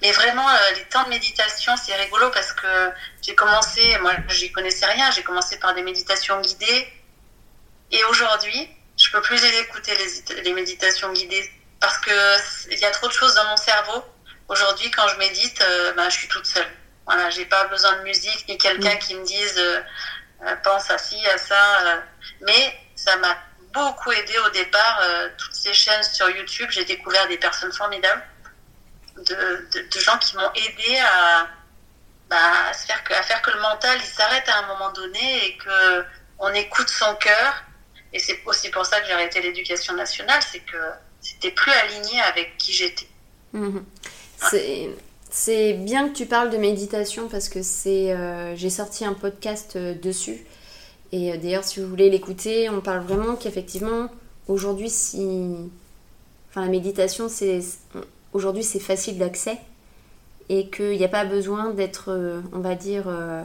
Mais 0.00 0.10
vraiment, 0.12 0.48
euh, 0.48 0.70
les 0.74 0.84
temps 0.84 1.04
de 1.04 1.10
méditation, 1.10 1.76
c'est 1.76 1.94
rigolo 1.94 2.30
parce 2.30 2.52
que 2.52 2.90
j'ai 3.22 3.34
commencé, 3.34 3.98
moi, 3.98 4.12
j'y 4.28 4.50
connaissais 4.52 4.86
rien, 4.86 5.10
j'ai 5.10 5.22
commencé 5.22 5.58
par 5.58 5.74
des 5.74 5.82
méditations 5.82 6.40
guidées. 6.40 6.92
Et 7.90 8.02
aujourd'hui, 8.04 8.70
je 8.96 9.10
peux 9.10 9.20
plus 9.20 9.40
les 9.42 9.58
écouter, 9.60 9.92
les, 9.96 10.42
les 10.42 10.52
méditations 10.54 11.12
guidées, 11.12 11.50
parce 11.78 11.98
qu'il 11.98 12.78
y 12.78 12.84
a 12.84 12.90
trop 12.90 13.08
de 13.08 13.12
choses 13.12 13.34
dans 13.34 13.44
mon 13.44 13.56
cerveau. 13.58 14.02
Aujourd'hui, 14.48 14.90
quand 14.90 15.06
je 15.08 15.16
médite, 15.18 15.60
euh, 15.60 15.92
ben, 15.92 16.08
je 16.08 16.16
suis 16.16 16.28
toute 16.28 16.46
seule. 16.46 16.70
Voilà, 17.04 17.28
j'ai 17.30 17.44
pas 17.44 17.66
besoin 17.66 17.96
de 17.98 18.02
musique 18.02 18.48
ni 18.48 18.56
quelqu'un 18.56 18.94
mm. 18.94 18.98
qui 18.98 19.14
me 19.14 19.24
dise 19.24 19.62
pense 20.62 20.90
à 20.90 20.98
ci, 20.98 21.16
à 21.26 21.38
ça. 21.38 22.02
mais 22.40 22.78
ça 22.94 23.16
m'a 23.16 23.36
beaucoup 23.76 24.12
aidé 24.12 24.32
au 24.46 24.50
départ. 24.50 25.00
Euh, 25.02 25.28
toutes 25.38 25.54
ces 25.54 25.72
chaînes 25.72 26.02
sur 26.02 26.28
YouTube, 26.30 26.68
j'ai 26.70 26.84
découvert 26.84 27.28
des 27.28 27.38
personnes 27.38 27.72
formidables, 27.72 28.22
de, 29.16 29.68
de, 29.72 30.00
gens 30.00 30.18
qui 30.18 30.36
m'ont 30.36 30.52
aidé 30.54 30.98
à, 30.98 31.48
bah, 32.28 32.36
à, 32.70 32.72
faire 32.72 33.02
que, 33.04 33.14
à 33.14 33.22
faire 33.22 33.40
que 33.42 33.50
le 33.50 33.60
mental 33.60 33.98
il 33.98 34.06
s'arrête 34.06 34.48
à 34.48 34.58
un 34.58 34.66
moment 34.66 34.92
donné 34.92 35.46
et 35.46 35.56
que 35.56 36.04
on 36.38 36.52
écoute 36.52 36.88
son 36.88 37.14
cœur. 37.16 37.64
Et 38.12 38.18
c'est 38.18 38.42
aussi 38.46 38.70
pour 38.70 38.84
ça 38.86 39.00
que 39.00 39.06
j'ai 39.06 39.12
arrêté 39.12 39.40
l'éducation 39.40 39.94
nationale, 39.94 40.40
c'est 40.42 40.60
que 40.60 40.76
c'était 41.20 41.50
plus 41.50 41.72
aligné 41.72 42.20
avec 42.22 42.56
qui 42.58 42.72
j'étais. 42.72 43.08
Mhm. 43.52 43.84
C'est 45.30 45.74
bien 45.74 46.08
que 46.08 46.14
tu 46.14 46.26
parles 46.26 46.50
de 46.50 46.56
méditation 46.56 47.28
parce 47.28 47.48
que 47.48 47.62
c'est 47.62 48.12
euh, 48.12 48.56
j'ai 48.56 48.70
sorti 48.70 49.04
un 49.04 49.12
podcast 49.12 49.76
euh, 49.76 49.94
dessus 49.94 50.46
et 51.16 51.32
euh, 51.32 51.36
d'ailleurs, 51.36 51.64
si 51.64 51.80
vous 51.80 51.88
voulez 51.88 52.10
l'écouter, 52.10 52.68
on 52.68 52.80
parle 52.80 53.00
vraiment 53.00 53.36
qu'effectivement, 53.36 54.08
aujourd'hui, 54.48 54.90
si. 54.90 55.54
Enfin, 56.50 56.62
la 56.62 56.68
méditation, 56.68 57.28
c'est. 57.28 57.60
Aujourd'hui, 58.32 58.62
c'est 58.62 58.80
facile 58.80 59.18
d'accès 59.18 59.58
et 60.48 60.68
qu'il 60.68 60.96
n'y 60.96 61.04
a 61.04 61.08
pas 61.08 61.24
besoin 61.24 61.70
d'être, 61.70 62.12
euh, 62.12 62.40
on 62.52 62.58
va 62.58 62.74
dire, 62.74 63.04
euh, 63.08 63.44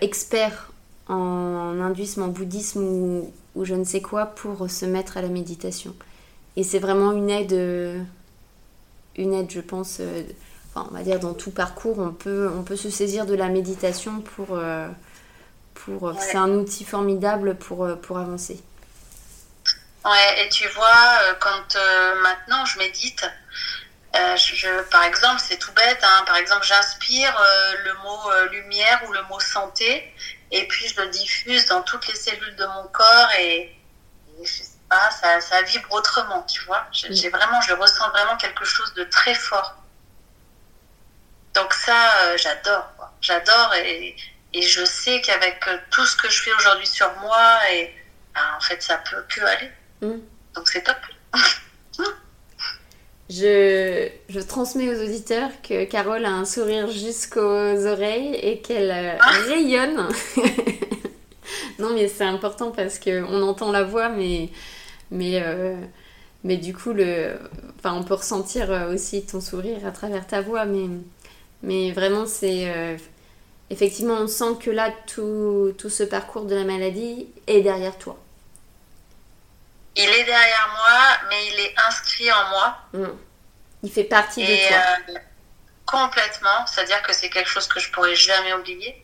expert 0.00 0.72
en 1.08 1.78
hindouisme, 1.80 2.22
en 2.22 2.28
bouddhisme 2.28 2.82
ou, 2.82 3.30
je 3.62 3.74
ne 3.74 3.84
sais 3.84 4.00
quoi 4.00 4.26
pour 4.26 4.68
se 4.70 4.86
mettre 4.86 5.18
à 5.18 5.22
la 5.22 5.28
méditation. 5.28 5.94
Et 6.56 6.62
c'est 6.64 6.78
vraiment 6.78 7.12
une 7.12 7.30
aide, 7.30 7.52
une 9.16 9.34
aide, 9.34 9.50
je 9.50 9.60
pense, 9.60 10.00
enfin, 10.70 10.88
on 10.90 10.94
va 10.94 11.02
dire 11.02 11.20
dans 11.20 11.34
tout 11.34 11.50
parcours, 11.50 11.98
on 11.98 12.10
peut, 12.10 12.50
on 12.58 12.62
peut 12.62 12.76
se 12.76 12.90
saisir 12.90 13.26
de 13.26 13.34
la 13.34 13.48
méditation 13.48 14.20
pour 14.20 14.58
pour, 15.74 16.08
euh, 16.08 16.14
C'est 16.18 16.36
un 16.36 16.50
outil 16.50 16.84
formidable 16.84 17.56
pour, 17.56 17.84
euh, 17.84 17.96
pour 17.96 18.18
avancer. 18.18 18.62
Ouais, 20.04 20.44
et 20.44 20.48
tu 20.50 20.68
vois, 20.68 21.18
euh, 21.22 21.34
quand 21.40 21.76
maintenant 22.22 22.64
je 22.66 22.78
médite, 22.78 23.24
je, 24.36 24.82
par 24.90 25.02
exemple, 25.04 25.40
c'est 25.40 25.58
tout 25.58 25.72
bête, 25.72 25.98
hein, 26.02 26.22
par 26.26 26.36
exemple, 26.36 26.64
j'inspire 26.64 27.36
le 27.84 27.94
mot 27.94 28.50
lumière 28.50 29.02
ou 29.08 29.12
le 29.12 29.22
mot 29.24 29.40
santé, 29.40 30.14
et 30.50 30.68
puis 30.68 30.86
je 30.88 31.00
le 31.00 31.08
diffuse 31.08 31.66
dans 31.66 31.82
toutes 31.82 32.06
les 32.06 32.14
cellules 32.14 32.54
de 32.56 32.66
mon 32.66 32.84
corps, 32.88 33.30
et, 33.40 33.74
je 34.42 34.48
sais 34.48 34.64
pas, 34.88 35.10
ça, 35.10 35.40
ça, 35.40 35.62
vibre 35.62 35.90
autrement, 35.92 36.42
tu 36.42 36.62
vois. 36.64 36.86
J'ai 36.92 37.30
vraiment, 37.30 37.60
je 37.62 37.72
ressens 37.72 38.08
vraiment 38.10 38.36
quelque 38.36 38.64
chose 38.64 38.92
de 38.94 39.04
très 39.04 39.34
fort. 39.34 39.74
Donc 41.54 41.72
ça, 41.72 42.36
j'adore, 42.36 42.88
j'adore, 43.20 43.74
et 43.74 44.14
et 44.54 44.62
je 44.62 44.84
sais 44.84 45.20
qu'avec 45.20 45.56
euh, 45.66 45.76
tout 45.90 46.06
ce 46.06 46.16
que 46.16 46.30
je 46.30 46.42
fais 46.42 46.52
aujourd'hui 46.58 46.86
sur 46.86 47.10
moi, 47.20 47.58
et, 47.72 47.90
ben, 48.34 48.40
en 48.56 48.60
fait, 48.60 48.80
ça 48.80 48.98
peut 48.98 49.22
que 49.28 49.40
aller. 49.40 49.70
Mm. 50.00 50.20
Donc 50.54 50.68
c'est 50.68 50.82
top. 50.82 50.96
je, 53.28 54.08
je, 54.28 54.40
transmets 54.40 54.94
aux 54.94 55.02
auditeurs 55.02 55.50
que 55.62 55.84
Carole 55.84 56.24
a 56.24 56.30
un 56.30 56.44
sourire 56.44 56.88
jusqu'aux 56.88 57.86
oreilles 57.86 58.36
et 58.36 58.60
qu'elle 58.60 58.92
euh, 58.92 59.16
ah. 59.18 59.30
rayonne. 59.48 60.08
non, 61.80 61.92
mais 61.92 62.06
c'est 62.06 62.24
important 62.24 62.70
parce 62.70 63.00
qu'on 63.00 63.42
entend 63.42 63.72
la 63.72 63.82
voix, 63.82 64.08
mais, 64.08 64.50
mais, 65.10 65.42
euh, 65.42 65.74
mais 66.44 66.58
du 66.58 66.72
coup, 66.72 66.92
le, 66.92 67.40
enfin, 67.80 67.94
on 67.94 68.04
peut 68.04 68.14
ressentir 68.14 68.70
aussi 68.92 69.26
ton 69.26 69.40
sourire 69.40 69.84
à 69.84 69.90
travers 69.90 70.28
ta 70.28 70.40
voix. 70.42 70.64
Mais, 70.64 70.86
mais 71.64 71.90
vraiment, 71.90 72.26
c'est 72.26 72.98
effectivement, 73.70 74.14
on 74.14 74.28
sent 74.28 74.58
que 74.62 74.70
là, 74.70 74.90
tout, 75.06 75.74
tout, 75.78 75.90
ce 75.90 76.02
parcours 76.02 76.44
de 76.44 76.54
la 76.54 76.64
maladie 76.64 77.28
est 77.46 77.60
derrière 77.60 77.96
toi. 77.98 78.16
Il 79.96 80.08
est 80.08 80.24
derrière 80.24 80.68
moi, 80.76 81.28
mais 81.28 81.46
il 81.52 81.60
est 81.60 81.74
inscrit 81.86 82.30
en 82.32 82.48
moi. 82.48 82.78
Hmm. 82.92 83.16
Il 83.82 83.92
fait 83.92 84.04
partie 84.04 84.44
de 84.44 84.68
toi. 84.68 84.76
Euh, 84.76 85.18
complètement. 85.86 86.66
C'est-à-dire 86.66 87.02
que 87.02 87.12
c'est 87.12 87.28
quelque 87.28 87.48
chose 87.48 87.68
que 87.68 87.78
je 87.78 87.90
pourrais 87.92 88.16
jamais 88.16 88.52
oublier. 88.54 89.00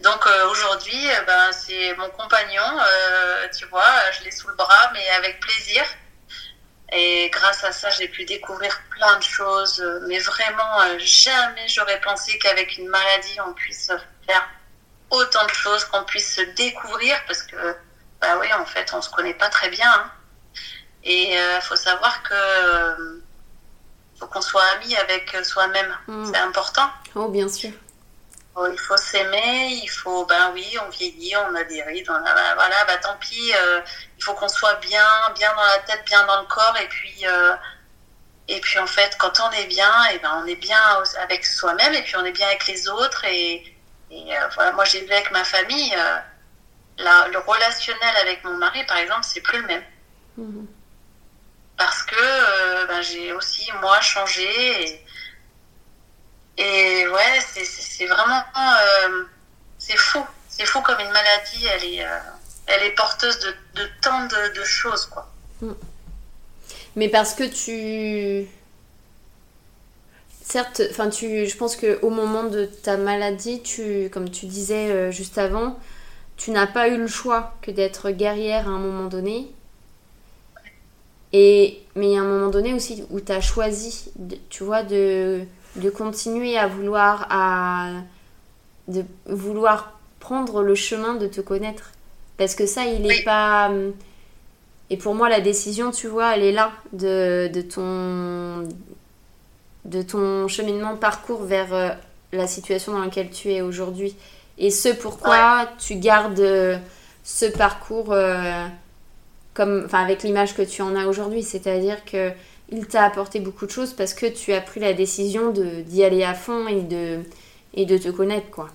Donc 0.00 0.26
euh, 0.26 0.50
aujourd'hui, 0.50 1.10
euh, 1.10 1.22
ben, 1.26 1.52
c'est 1.52 1.94
mon 1.96 2.10
compagnon, 2.10 2.62
tu 3.56 3.66
vois, 3.66 4.10
je 4.18 4.24
l'ai 4.24 4.30
sous 4.30 4.48
le 4.48 4.54
bras, 4.54 4.90
mais 4.92 5.08
avec 5.10 5.40
plaisir. 5.40 5.82
Et 6.92 7.30
grâce 7.30 7.62
à 7.64 7.72
ça, 7.72 7.90
j'ai 7.90 8.08
pu 8.08 8.24
découvrir 8.24 8.82
plein 8.90 9.16
de 9.16 9.22
choses. 9.22 9.82
Mais 10.08 10.18
vraiment, 10.18 10.98
jamais 10.98 11.68
j'aurais 11.68 12.00
pensé 12.00 12.38
qu'avec 12.38 12.76
une 12.78 12.88
maladie, 12.88 13.38
on 13.46 13.52
puisse 13.52 13.92
faire 14.26 14.48
autant 15.10 15.44
de 15.44 15.52
choses, 15.52 15.84
qu'on 15.84 16.04
puisse 16.04 16.36
se 16.36 16.42
découvrir, 16.56 17.16
parce 17.26 17.42
que, 17.42 17.76
bah 18.20 18.38
oui, 18.40 18.52
en 18.54 18.64
fait, 18.64 18.92
on 18.92 19.02
se 19.02 19.10
connaît 19.10 19.34
pas 19.34 19.48
très 19.48 19.68
bien. 19.68 19.90
Hein. 19.90 20.10
Et 21.02 21.32
il 21.32 21.60
faut 21.62 21.76
savoir 21.76 22.22
que 22.22 23.20
faut 24.18 24.26
qu'on 24.26 24.42
soit 24.42 24.64
amis 24.76 24.94
avec 24.96 25.34
soi-même. 25.44 25.96
Mm. 26.06 26.30
C'est 26.32 26.38
important. 26.38 26.88
Oh, 27.14 27.28
bien 27.28 27.48
sûr. 27.48 27.70
Il 28.56 28.78
faut 28.78 28.96
s'aimer, 28.96 29.80
il 29.82 29.88
faut, 29.88 30.26
ben 30.26 30.50
oui, 30.52 30.76
on 30.84 30.90
vieillit, 30.90 31.36
on 31.36 31.54
a 31.54 31.64
des 31.64 31.82
rides, 31.82 32.10
on 32.10 32.14
a, 32.14 32.54
voilà, 32.54 32.84
bah 32.84 32.96
tant 32.98 33.16
pis, 33.16 33.54
euh, 33.54 33.80
il 34.18 34.24
faut 34.24 34.34
qu'on 34.34 34.48
soit 34.48 34.74
bien, 34.74 35.06
bien 35.36 35.54
dans 35.54 35.64
la 35.64 35.78
tête, 35.78 36.04
bien 36.04 36.26
dans 36.26 36.40
le 36.40 36.46
corps, 36.46 36.76
et 36.76 36.88
puis, 36.88 37.26
euh, 37.26 37.54
et 38.48 38.60
puis 38.60 38.78
en 38.78 38.86
fait, 38.86 39.16
quand 39.18 39.40
on 39.40 39.50
est 39.52 39.66
bien, 39.66 40.04
et 40.12 40.18
ben 40.18 40.42
on 40.42 40.46
est 40.46 40.56
bien 40.56 40.80
avec 41.22 41.46
soi-même, 41.46 41.94
et 41.94 42.02
puis 42.02 42.16
on 42.16 42.24
est 42.24 42.32
bien 42.32 42.48
avec 42.48 42.66
les 42.66 42.88
autres, 42.88 43.24
et, 43.24 43.76
et 44.10 44.36
euh, 44.36 44.48
voilà, 44.54 44.72
moi 44.72 44.84
j'ai 44.84 45.00
vu 45.06 45.12
avec 45.12 45.30
ma 45.30 45.44
famille, 45.44 45.96
la, 46.98 47.28
le 47.28 47.38
relationnel 47.38 48.16
avec 48.20 48.44
mon 48.44 48.56
mari, 48.58 48.84
par 48.84 48.98
exemple, 48.98 49.24
c'est 49.24 49.40
plus 49.40 49.60
le 49.60 49.66
même. 49.68 49.84
Mhm. 50.36 50.66
Parce 51.78 52.02
que 52.02 52.86
ben, 52.88 53.00
j'ai 53.00 53.32
aussi, 53.32 53.70
moi, 53.80 54.00
changé, 54.00 54.82
et, 54.82 55.06
et 56.56 57.08
ouais, 57.08 57.40
c'est 57.54 58.06
vraiment. 58.06 58.42
Euh, 58.56 59.24
c'est 59.78 59.96
fou. 59.96 60.20
C'est 60.48 60.66
fou 60.66 60.80
comme 60.82 61.00
une 61.00 61.10
maladie, 61.10 61.66
elle 61.66 61.84
est, 61.84 62.04
euh, 62.04 62.18
elle 62.66 62.82
est 62.84 62.94
porteuse 62.94 63.38
de, 63.40 63.80
de 63.80 63.88
tant 64.02 64.26
de, 64.26 64.64
choses, 64.64 65.06
quoi. 65.06 65.32
Mm. 65.62 65.72
Mais 66.96 67.08
parce 67.08 67.34
que 67.34 67.44
tu. 67.44 68.48
Certes, 70.42 70.82
enfin, 70.90 71.08
tu, 71.08 71.46
je 71.46 71.56
pense 71.56 71.76
qu'au 71.76 72.10
moment 72.10 72.44
de 72.44 72.64
ta 72.66 72.96
maladie, 72.96 73.62
tu, 73.62 74.10
comme 74.12 74.30
tu 74.30 74.46
disais 74.46 74.90
euh, 74.90 75.10
juste 75.12 75.38
avant, 75.38 75.78
tu 76.36 76.50
n'as 76.50 76.66
pas 76.66 76.88
eu 76.88 76.96
le 76.96 77.06
choix 77.06 77.54
que 77.62 77.70
d'être 77.70 78.10
guerrière 78.10 78.66
à 78.66 78.72
un 78.72 78.78
moment 78.78 79.06
donné. 79.06 79.50
Et, 81.32 81.82
mais 81.94 82.08
il 82.08 82.12
y 82.14 82.16
a 82.16 82.20
un 82.20 82.24
moment 82.24 82.48
donné 82.48 82.74
aussi 82.74 83.04
où 83.10 83.20
tu 83.20 83.30
as 83.30 83.40
choisi, 83.40 84.10
tu 84.48 84.64
vois, 84.64 84.82
de 84.82 85.46
de 85.76 85.90
continuer 85.90 86.56
à 86.58 86.66
vouloir 86.66 87.26
à 87.30 87.90
de 88.88 89.04
vouloir 89.26 89.98
prendre 90.18 90.62
le 90.62 90.74
chemin 90.74 91.14
de 91.14 91.26
te 91.26 91.40
connaître. 91.40 91.92
Parce 92.36 92.54
que 92.54 92.66
ça 92.66 92.84
il 92.86 93.10
est 93.10 93.24
pas 93.24 93.70
et 94.88 94.96
pour 94.96 95.14
moi 95.14 95.28
la 95.28 95.40
décision 95.40 95.90
tu 95.90 96.08
vois 96.08 96.34
elle 96.34 96.42
est 96.42 96.52
là 96.52 96.72
de, 96.92 97.48
de 97.52 97.60
ton 97.60 98.68
de 99.84 100.02
ton 100.02 100.48
cheminement 100.48 100.96
parcours 100.96 101.44
vers 101.44 101.72
euh, 101.72 101.90
la 102.32 102.46
situation 102.46 102.92
dans 102.92 103.04
laquelle 103.04 103.30
tu 103.30 103.52
es 103.52 103.60
aujourd'hui. 103.60 104.14
Et 104.58 104.70
ce 104.70 104.90
pourquoi 104.90 105.68
tu 105.78 105.96
gardes 105.96 106.38
euh, 106.40 106.76
ce 107.24 107.46
parcours 107.46 108.12
euh, 108.12 108.66
comme 109.54 109.82
enfin 109.86 110.02
avec 110.02 110.22
l'image 110.22 110.54
que 110.54 110.62
tu 110.62 110.82
en 110.82 110.94
as 110.96 111.06
aujourd'hui. 111.06 111.42
C'est-à-dire 111.42 112.04
que 112.04 112.30
il 112.70 112.86
t'a 112.86 113.04
apporté 113.04 113.40
beaucoup 113.40 113.66
de 113.66 113.70
choses 113.70 113.94
parce 113.94 114.14
que 114.14 114.26
tu 114.26 114.52
as 114.52 114.60
pris 114.60 114.80
la 114.80 114.92
décision 114.92 115.50
d'y 115.50 116.04
aller 116.04 116.24
à 116.24 116.34
fond 116.34 116.66
et 116.68 116.82
de, 116.82 117.22
et 117.74 117.86
de 117.86 117.98
te 117.98 118.08
connaître, 118.08 118.50
quoi. 118.50 118.70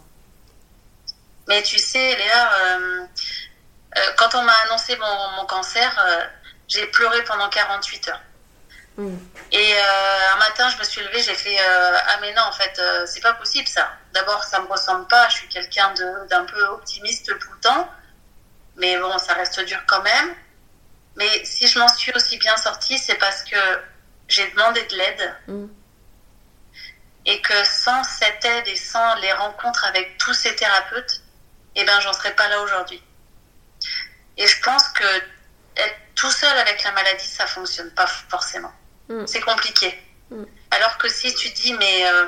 Mais 1.47 1.61
tu 1.63 1.77
sais, 1.77 2.15
Léa, 2.15 2.53
euh, 2.53 3.05
euh, 3.97 4.01
quand 4.17 4.33
on 4.35 4.41
m'a 4.41 4.53
annoncé 4.65 4.97
mon, 4.97 5.45
cancer, 5.45 6.03
euh, 6.05 6.25
j'ai 6.67 6.87
pleuré 6.87 7.23
pendant 7.23 7.49
48 7.49 8.09
heures. 8.09 8.21
Mm. 8.97 9.15
Et 9.51 9.73
un 10.33 10.37
matin, 10.37 10.69
je 10.69 10.77
me 10.79 10.83
suis 10.83 11.01
levée, 11.01 11.21
j'ai 11.21 11.35
fait 11.35 11.57
Ah, 11.59 12.17
mais 12.21 12.33
non, 12.33 12.43
en 12.43 12.51
fait, 12.51 12.81
c'est 13.05 13.21
pas 13.21 13.33
possible 13.33 13.67
ça. 13.67 13.91
D'abord, 14.13 14.43
ça 14.43 14.59
me 14.61 14.67
ressemble 14.67 15.07
pas, 15.07 15.27
je 15.29 15.35
suis 15.35 15.47
quelqu'un 15.49 15.93
d'un 16.29 16.45
peu 16.45 16.63
optimiste 16.67 17.27
tout 17.27 17.51
le 17.53 17.59
temps. 17.59 17.89
Mais 18.77 18.97
bon, 18.97 19.17
ça 19.17 19.33
reste 19.33 19.59
dur 19.61 19.79
quand 19.87 20.01
même. 20.01 20.35
Mais 21.15 21.45
si 21.45 21.67
je 21.67 21.79
m'en 21.79 21.87
suis 21.87 22.11
aussi 22.13 22.37
bien 22.37 22.57
sortie, 22.57 22.97
c'est 22.97 23.15
parce 23.15 23.43
que 23.43 23.57
j'ai 24.27 24.49
demandé 24.51 24.83
de 24.83 24.95
l'aide. 24.95 25.35
Mm. 25.47 25.67
Et 27.27 27.41
que 27.41 27.63
sans 27.63 28.03
cette 28.03 28.43
aide 28.45 28.67
et 28.67 28.75
sans 28.75 29.15
les 29.15 29.33
rencontres 29.33 29.85
avec 29.85 30.17
tous 30.17 30.33
ces 30.33 30.55
thérapeutes, 30.55 31.21
eh 31.75 31.83
ben, 31.83 31.99
j'en 32.01 32.13
serais 32.13 32.35
pas 32.35 32.47
là 32.49 32.61
aujourd'hui. 32.61 33.01
Et 34.37 34.45
je 34.45 34.61
pense 34.61 34.89
que 34.89 35.03
être 35.77 35.95
tout 36.13 36.31
seul 36.31 36.55
avec 36.57 36.83
la 36.83 36.91
maladie, 36.91 37.27
ça 37.27 37.47
fonctionne 37.47 37.89
pas 37.91 38.07
forcément. 38.07 38.71
Mm. 39.09 39.25
C'est 39.25 39.41
compliqué. 39.41 39.99
Mm. 40.29 40.43
Alors 40.71 40.97
que 40.97 41.07
si 41.07 41.33
tu 41.33 41.49
dis, 41.49 41.73
mais 41.73 42.07
euh, 42.07 42.27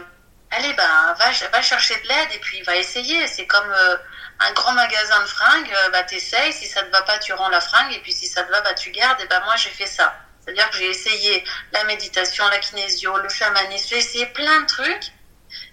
allez, 0.51 0.73
ben, 0.73 1.15
va, 1.17 1.49
va 1.49 1.61
chercher 1.61 1.95
de 2.01 2.07
l'aide 2.07 2.29
et 2.33 2.39
puis 2.39 2.61
va 2.63 2.75
essayer. 2.77 3.27
C'est 3.27 3.45
comme 3.45 3.69
euh, 3.69 3.97
un 4.39 4.53
grand 4.53 4.73
magasin 4.73 5.21
de 5.21 5.27
fringues, 5.27 5.71
euh, 5.71 5.89
bah, 5.89 6.03
t'essayes, 6.03 6.53
si 6.53 6.67
ça 6.67 6.83
te 6.83 6.91
va 6.91 7.01
pas, 7.01 7.17
tu 7.17 7.33
rends 7.33 7.49
la 7.49 7.61
fringue, 7.61 7.93
et 7.93 7.99
puis 7.99 8.13
si 8.13 8.27
ça 8.27 8.43
te 8.43 8.51
va, 8.51 8.61
bah, 8.61 8.73
tu 8.73 8.91
gardes, 8.91 9.19
et 9.21 9.27
bah, 9.27 9.41
moi, 9.45 9.55
j'ai 9.55 9.69
fait 9.69 9.85
ça. 9.87 10.15
C'est-à-dire 10.43 10.69
que 10.69 10.77
j'ai 10.77 10.89
essayé 10.89 11.43
la 11.73 11.83
méditation, 11.85 12.47
la 12.49 12.59
kinésio, 12.59 13.17
le 13.17 13.29
chamanisme, 13.29 13.87
j'ai 13.89 13.97
essayé 13.97 14.25
plein 14.27 14.61
de 14.61 14.67
trucs, 14.67 15.11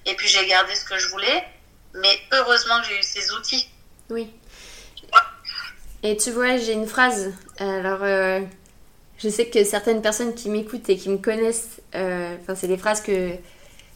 et 0.07 0.15
puis 0.15 0.29
j'ai 0.29 0.47
gardé 0.47 0.75
ce 0.75 0.85
que 0.85 0.99
je 0.99 1.09
voulais, 1.09 1.45
mais 1.95 2.19
heureusement 2.33 2.81
que 2.81 2.89
j'ai 2.89 2.99
eu 2.99 3.03
ces 3.03 3.33
outils. 3.33 3.69
Oui. 4.11 4.33
Et 6.03 6.17
tu 6.17 6.31
vois, 6.33 6.57
j'ai 6.59 6.73
une 6.73 6.89
phrase, 6.89 7.33
alors, 7.59 8.03
euh, 8.03 8.41
je 9.19 9.29
sais 9.29 9.47
que 9.49 9.65
certaines 9.65 10.03
personnes 10.03 10.35
qui 10.35 10.51
m'écoutent 10.51 10.89
et 10.89 10.99
qui 10.99 11.09
me 11.09 11.19
connaissent, 11.19 11.81
euh, 11.95 12.37
c'est 12.55 12.67
des 12.67 12.77
phrases 12.77 13.01
que 13.01 13.37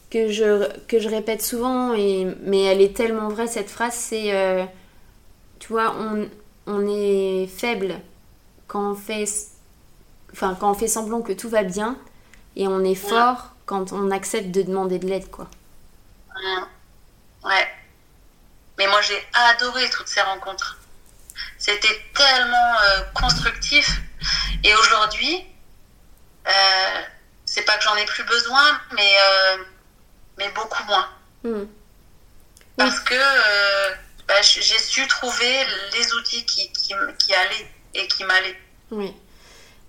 que 0.09 0.31
je, 0.31 0.67
que 0.87 0.99
je 0.99 1.09
répète 1.09 1.41
souvent, 1.41 1.93
et, 1.93 2.25
mais 2.41 2.63
elle 2.63 2.81
est 2.81 2.95
tellement 2.95 3.29
vraie 3.29 3.47
cette 3.47 3.69
phrase, 3.69 3.93
c'est, 3.93 4.33
euh, 4.35 4.65
tu 5.59 5.67
vois, 5.69 5.95
on, 5.95 6.29
on, 6.65 6.87
est 6.87 7.47
faible 7.47 7.99
quand 8.67 8.91
on, 8.91 8.95
fait, 8.95 9.25
enfin, 10.33 10.57
quand 10.59 10.71
on 10.71 10.73
fait 10.73 10.87
semblant 10.87 11.21
que 11.21 11.33
tout 11.33 11.49
va 11.49 11.63
bien, 11.63 11.97
et 12.55 12.67
on 12.67 12.83
est 12.83 12.95
fort 12.95 13.51
quand 13.65 13.93
on 13.93 14.09
accepte 14.09 14.49
de 14.49 14.63
demander 14.63 14.97
de 14.97 15.07
l'aide, 15.07 15.29
quoi. 15.29 15.47
Ouais. 17.43 17.67
Mais 18.77 18.87
moi, 18.87 19.01
j'ai 19.01 19.27
adoré 19.33 19.89
toutes 19.89 20.07
ces 20.07 20.21
rencontres. 20.21 20.79
C'était 21.57 22.01
tellement 22.15 22.73
euh, 22.81 23.01
constructif. 23.13 24.01
Et 24.63 24.73
aujourd'hui, 24.75 25.45
euh, 26.47 27.01
c'est 27.45 27.63
pas 27.63 27.77
que 27.77 27.83
j'en 27.83 27.95
ai 27.95 28.05
plus 28.05 28.23
besoin, 28.23 28.79
mais 28.93 29.13
mais 30.39 30.49
beaucoup 30.55 30.83
moins. 30.87 31.07
Hmm. 31.43 31.67
Parce 32.75 32.99
que 33.01 33.13
euh, 33.13 33.89
bah, 34.27 34.41
j'ai 34.41 34.61
su 34.61 35.05
trouver 35.07 35.65
les 35.97 36.13
outils 36.13 36.45
qui, 36.45 36.71
qui, 36.71 36.93
qui 37.19 37.33
allaient 37.33 37.67
et 37.93 38.07
qui 38.07 38.23
m'allaient. 38.23 38.57
Oui. 38.91 39.13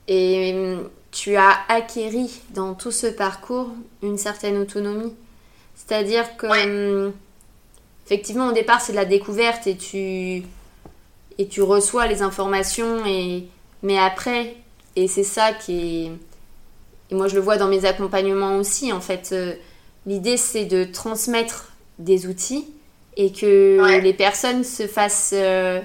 Et 0.08 0.52
hum, 0.54 0.90
tu 1.12 1.36
as 1.36 1.60
acquéri 1.68 2.30
dans 2.50 2.74
tout 2.74 2.90
ce 2.90 3.06
parcours 3.06 3.68
une 4.02 4.18
certaine 4.18 4.58
autonomie. 4.58 5.14
C'est-à-dire 5.76 6.36
que, 6.36 6.46
hum, 6.46 7.12
effectivement, 8.06 8.48
au 8.48 8.52
départ, 8.52 8.80
c'est 8.80 8.92
de 8.92 8.96
la 8.96 9.04
découverte 9.04 9.66
et 9.68 9.76
tu, 9.76 10.42
et 11.38 11.48
tu 11.48 11.62
reçois 11.62 12.08
les 12.08 12.22
informations. 12.22 13.06
Et, 13.06 13.46
mais 13.82 13.98
après, 13.98 14.56
et 14.96 15.06
c'est 15.06 15.24
ça 15.24 15.52
qui 15.52 16.06
est. 16.06 16.12
Et 17.12 17.14
moi, 17.16 17.26
je 17.28 17.34
le 17.34 17.40
vois 17.40 17.56
dans 17.56 17.68
mes 17.68 17.84
accompagnements 17.84 18.56
aussi, 18.56 18.92
en 18.92 19.00
fait. 19.00 19.30
Euh, 19.32 19.54
L'idée, 20.06 20.36
c'est 20.36 20.64
de 20.64 20.84
transmettre 20.84 21.72
des 21.98 22.26
outils 22.26 22.66
et 23.16 23.32
que 23.32 24.00
les 24.00 24.14
personnes 24.14 24.64
se 24.64 24.86
fassent 24.86 25.34
euh, 25.36 25.80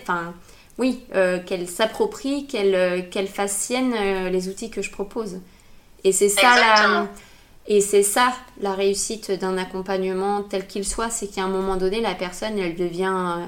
enfin, 0.00 0.34
oui, 0.78 1.02
euh, 1.14 1.40
qu'elles 1.40 1.68
s'approprient, 1.68 2.46
qu'elles 2.46 2.74
euh, 2.74 3.02
qu'elles 3.02 3.28
fassent 3.28 3.56
siennes 3.56 3.94
les 4.30 4.48
outils 4.48 4.70
que 4.70 4.82
je 4.82 4.90
propose. 4.90 5.40
Et 6.04 6.12
c'est 6.12 6.28
ça 6.28 6.54
la, 6.54 7.08
et 7.66 7.80
c'est 7.80 8.04
ça 8.04 8.32
la 8.60 8.74
réussite 8.74 9.32
d'un 9.32 9.58
accompagnement 9.58 10.42
tel 10.42 10.66
qu'il 10.66 10.84
soit, 10.84 11.10
c'est 11.10 11.26
qu'à 11.26 11.42
un 11.42 11.48
moment 11.48 11.76
donné, 11.76 12.00
la 12.00 12.14
personne, 12.14 12.56
elle 12.58 12.76
devient 12.76 13.38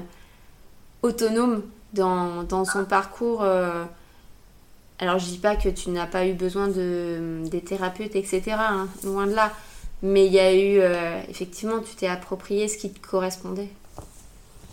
autonome 1.01 1.63
dans, 1.93 2.43
dans, 2.43 2.65
son 2.65 2.83
parcours. 2.83 3.43
alors 4.99 5.19
je 5.19 5.25
dis 5.25 5.37
pas 5.37 5.55
que 5.55 5.69
tu 5.69 5.89
n'as 5.91 6.05
pas 6.05 6.25
eu 6.27 6.33
besoin 6.33 6.67
de 6.67 7.43
des 7.45 7.61
thérapeutes, 7.61 8.17
etc. 8.17 8.41
Hein, 8.57 8.89
loin 9.05 9.25
de 9.27 9.33
là. 9.33 9.53
Mais 10.01 10.25
il 10.25 10.33
y 10.33 10.39
a 10.39 10.51
eu, 10.51 10.79
euh, 10.79 11.21
effectivement, 11.29 11.79
tu 11.79 11.95
t'es 11.95 12.07
approprié 12.07 12.67
ce 12.67 12.77
qui 12.77 12.91
te 12.91 13.05
correspondait. 13.05 13.69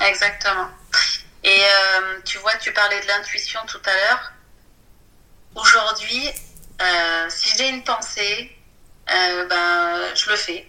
Exactement. 0.01 0.69
Et 1.45 1.61
euh, 1.61 2.21
tu 2.25 2.39
vois, 2.39 2.55
tu 2.57 2.73
parlais 2.73 3.01
de 3.01 3.07
l'intuition 3.07 3.61
tout 3.67 3.81
à 3.85 3.95
l'heure. 3.95 4.33
Aujourd'hui, 5.55 6.29
euh, 6.81 7.27
si 7.29 7.57
j'ai 7.59 7.69
une 7.69 7.85
pensée, 7.85 8.55
ben, 9.07 10.15
je 10.15 10.31
le 10.31 10.37
fais. 10.37 10.67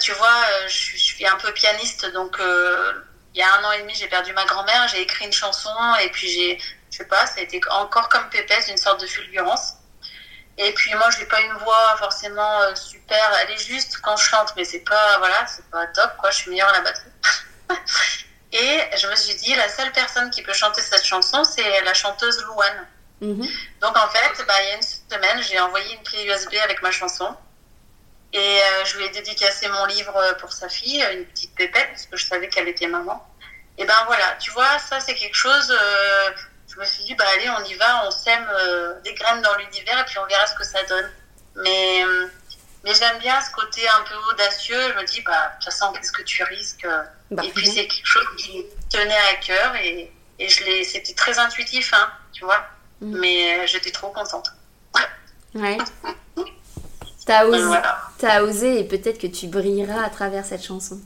tu 0.00 0.12
vois, 0.12 0.44
je, 0.66 0.96
suis 0.96 1.26
un 1.26 1.36
peu 1.36 1.52
pianiste, 1.52 2.10
donc 2.12 2.38
il 2.40 3.38
y 3.38 3.42
a 3.42 3.54
un 3.54 3.64
an 3.64 3.72
et 3.72 3.82
demi, 3.82 3.94
j'ai 3.94 4.08
perdu 4.08 4.32
ma 4.32 4.44
grand-mère, 4.44 4.86
j'ai 4.88 5.00
écrit 5.00 5.24
une 5.24 5.32
chanson 5.32 5.74
et 6.02 6.10
puis 6.10 6.28
j'ai, 6.28 6.58
je 6.90 6.98
sais 6.98 7.06
pas, 7.06 7.26
ça 7.26 7.40
a 7.40 7.42
été 7.42 7.60
encore 7.70 8.08
comme 8.08 8.28
Pépès, 8.30 8.68
une 8.68 8.76
sorte 8.76 9.00
de 9.00 9.06
fulgurance. 9.06 9.77
Et 10.58 10.72
puis 10.72 10.92
moi, 10.94 11.08
je 11.10 11.20
n'ai 11.20 11.26
pas 11.26 11.40
une 11.40 11.52
voix 11.54 11.96
forcément 11.98 12.60
euh, 12.62 12.74
super. 12.74 13.32
Elle 13.42 13.52
est 13.52 13.64
juste 13.64 13.98
quand 14.02 14.16
je 14.16 14.24
chante, 14.28 14.52
mais 14.56 14.64
c'est 14.64 14.80
pas 14.80 15.18
voilà, 15.18 15.46
c'est 15.46 15.64
pas 15.70 15.86
top 15.88 16.16
quoi. 16.18 16.30
Je 16.30 16.36
suis 16.38 16.50
meilleure 16.50 16.68
à 16.68 16.72
la 16.72 16.80
batterie. 16.80 17.10
et 18.52 18.80
je 18.96 19.06
me 19.06 19.14
suis 19.14 19.36
dit, 19.36 19.54
la 19.54 19.68
seule 19.68 19.92
personne 19.92 20.30
qui 20.30 20.42
peut 20.42 20.52
chanter 20.52 20.80
cette 20.82 21.04
chanson, 21.04 21.44
c'est 21.44 21.80
la 21.82 21.94
chanteuse 21.94 22.42
Louane. 22.44 22.86
Mhm. 23.20 23.48
Donc 23.80 23.96
en 23.96 24.08
fait, 24.08 24.44
bah, 24.46 24.54
il 24.62 24.68
y 24.68 24.72
a 24.72 24.74
une 24.76 24.82
semaine, 24.82 25.42
j'ai 25.42 25.60
envoyé 25.60 25.94
une 25.94 26.02
clé 26.02 26.24
USB 26.24 26.54
avec 26.62 26.82
ma 26.82 26.90
chanson. 26.90 27.36
Et 28.32 28.38
euh, 28.38 28.84
je 28.84 28.98
lui 28.98 29.04
ai 29.04 29.10
dédicacé 29.10 29.68
mon 29.68 29.86
livre 29.86 30.36
pour 30.40 30.52
sa 30.52 30.68
fille, 30.68 31.02
une 31.12 31.24
petite 31.24 31.54
pépette, 31.54 31.88
parce 31.88 32.06
que 32.06 32.16
je 32.16 32.26
savais 32.26 32.48
qu'elle 32.48 32.68
était 32.68 32.88
maman. 32.88 33.24
Et 33.78 33.84
ben 33.84 34.04
voilà, 34.06 34.36
tu 34.40 34.50
vois, 34.50 34.78
ça 34.80 34.98
c'est 34.98 35.14
quelque 35.14 35.36
chose. 35.36 35.70
Euh, 35.70 36.30
je 36.78 36.82
me 36.84 36.86
suis 36.86 37.02
dit, 37.04 37.14
bah 37.16 37.24
allez, 37.34 37.50
on 37.50 37.64
y 37.64 37.74
va, 37.74 38.06
on 38.06 38.10
sème 38.12 38.46
euh, 38.52 39.00
des 39.02 39.12
graines 39.14 39.42
dans 39.42 39.56
l'univers 39.56 39.98
et 39.98 40.04
puis 40.04 40.16
on 40.18 40.26
verra 40.26 40.46
ce 40.46 40.54
que 40.54 40.64
ça 40.64 40.78
donne. 40.84 41.10
Mais, 41.56 42.04
euh, 42.04 42.26
mais 42.84 42.94
j'aime 42.94 43.18
bien 43.18 43.40
ce 43.40 43.50
côté 43.50 43.82
un 43.88 44.04
peu 44.04 44.14
audacieux. 44.30 44.80
Je 44.92 45.00
me 45.00 45.04
dis, 45.04 45.20
bah, 45.22 45.48
de 45.48 45.54
toute 45.54 45.72
façon, 45.72 45.92
qu'est-ce 45.92 46.12
que 46.12 46.22
tu 46.22 46.44
risques 46.44 46.86
bah, 47.32 47.42
Et 47.44 47.50
puis 47.50 47.66
c'est 47.66 47.88
quelque 47.88 48.06
chose 48.06 48.26
qui 48.36 48.64
tenait 48.90 49.12
à 49.32 49.34
cœur 49.44 49.74
et, 49.74 50.12
et 50.38 50.48
je 50.48 50.84
c'était 50.84 51.14
très 51.14 51.36
intuitif, 51.40 51.92
hein, 51.94 52.12
tu 52.32 52.44
vois. 52.44 52.64
Mm. 53.00 53.18
Mais 53.18 53.58
euh, 53.58 53.66
j'étais 53.66 53.90
trop 53.90 54.10
contente. 54.10 54.52
Ouais. 55.54 55.78
T'as 57.26 57.44
osé, 57.44 57.78
as 58.22 58.42
osé 58.42 58.80
et 58.80 58.84
peut-être 58.84 59.18
que 59.18 59.26
tu 59.26 59.48
brilleras 59.48 60.02
à 60.02 60.10
travers 60.10 60.46
cette 60.46 60.64
chanson. 60.64 60.98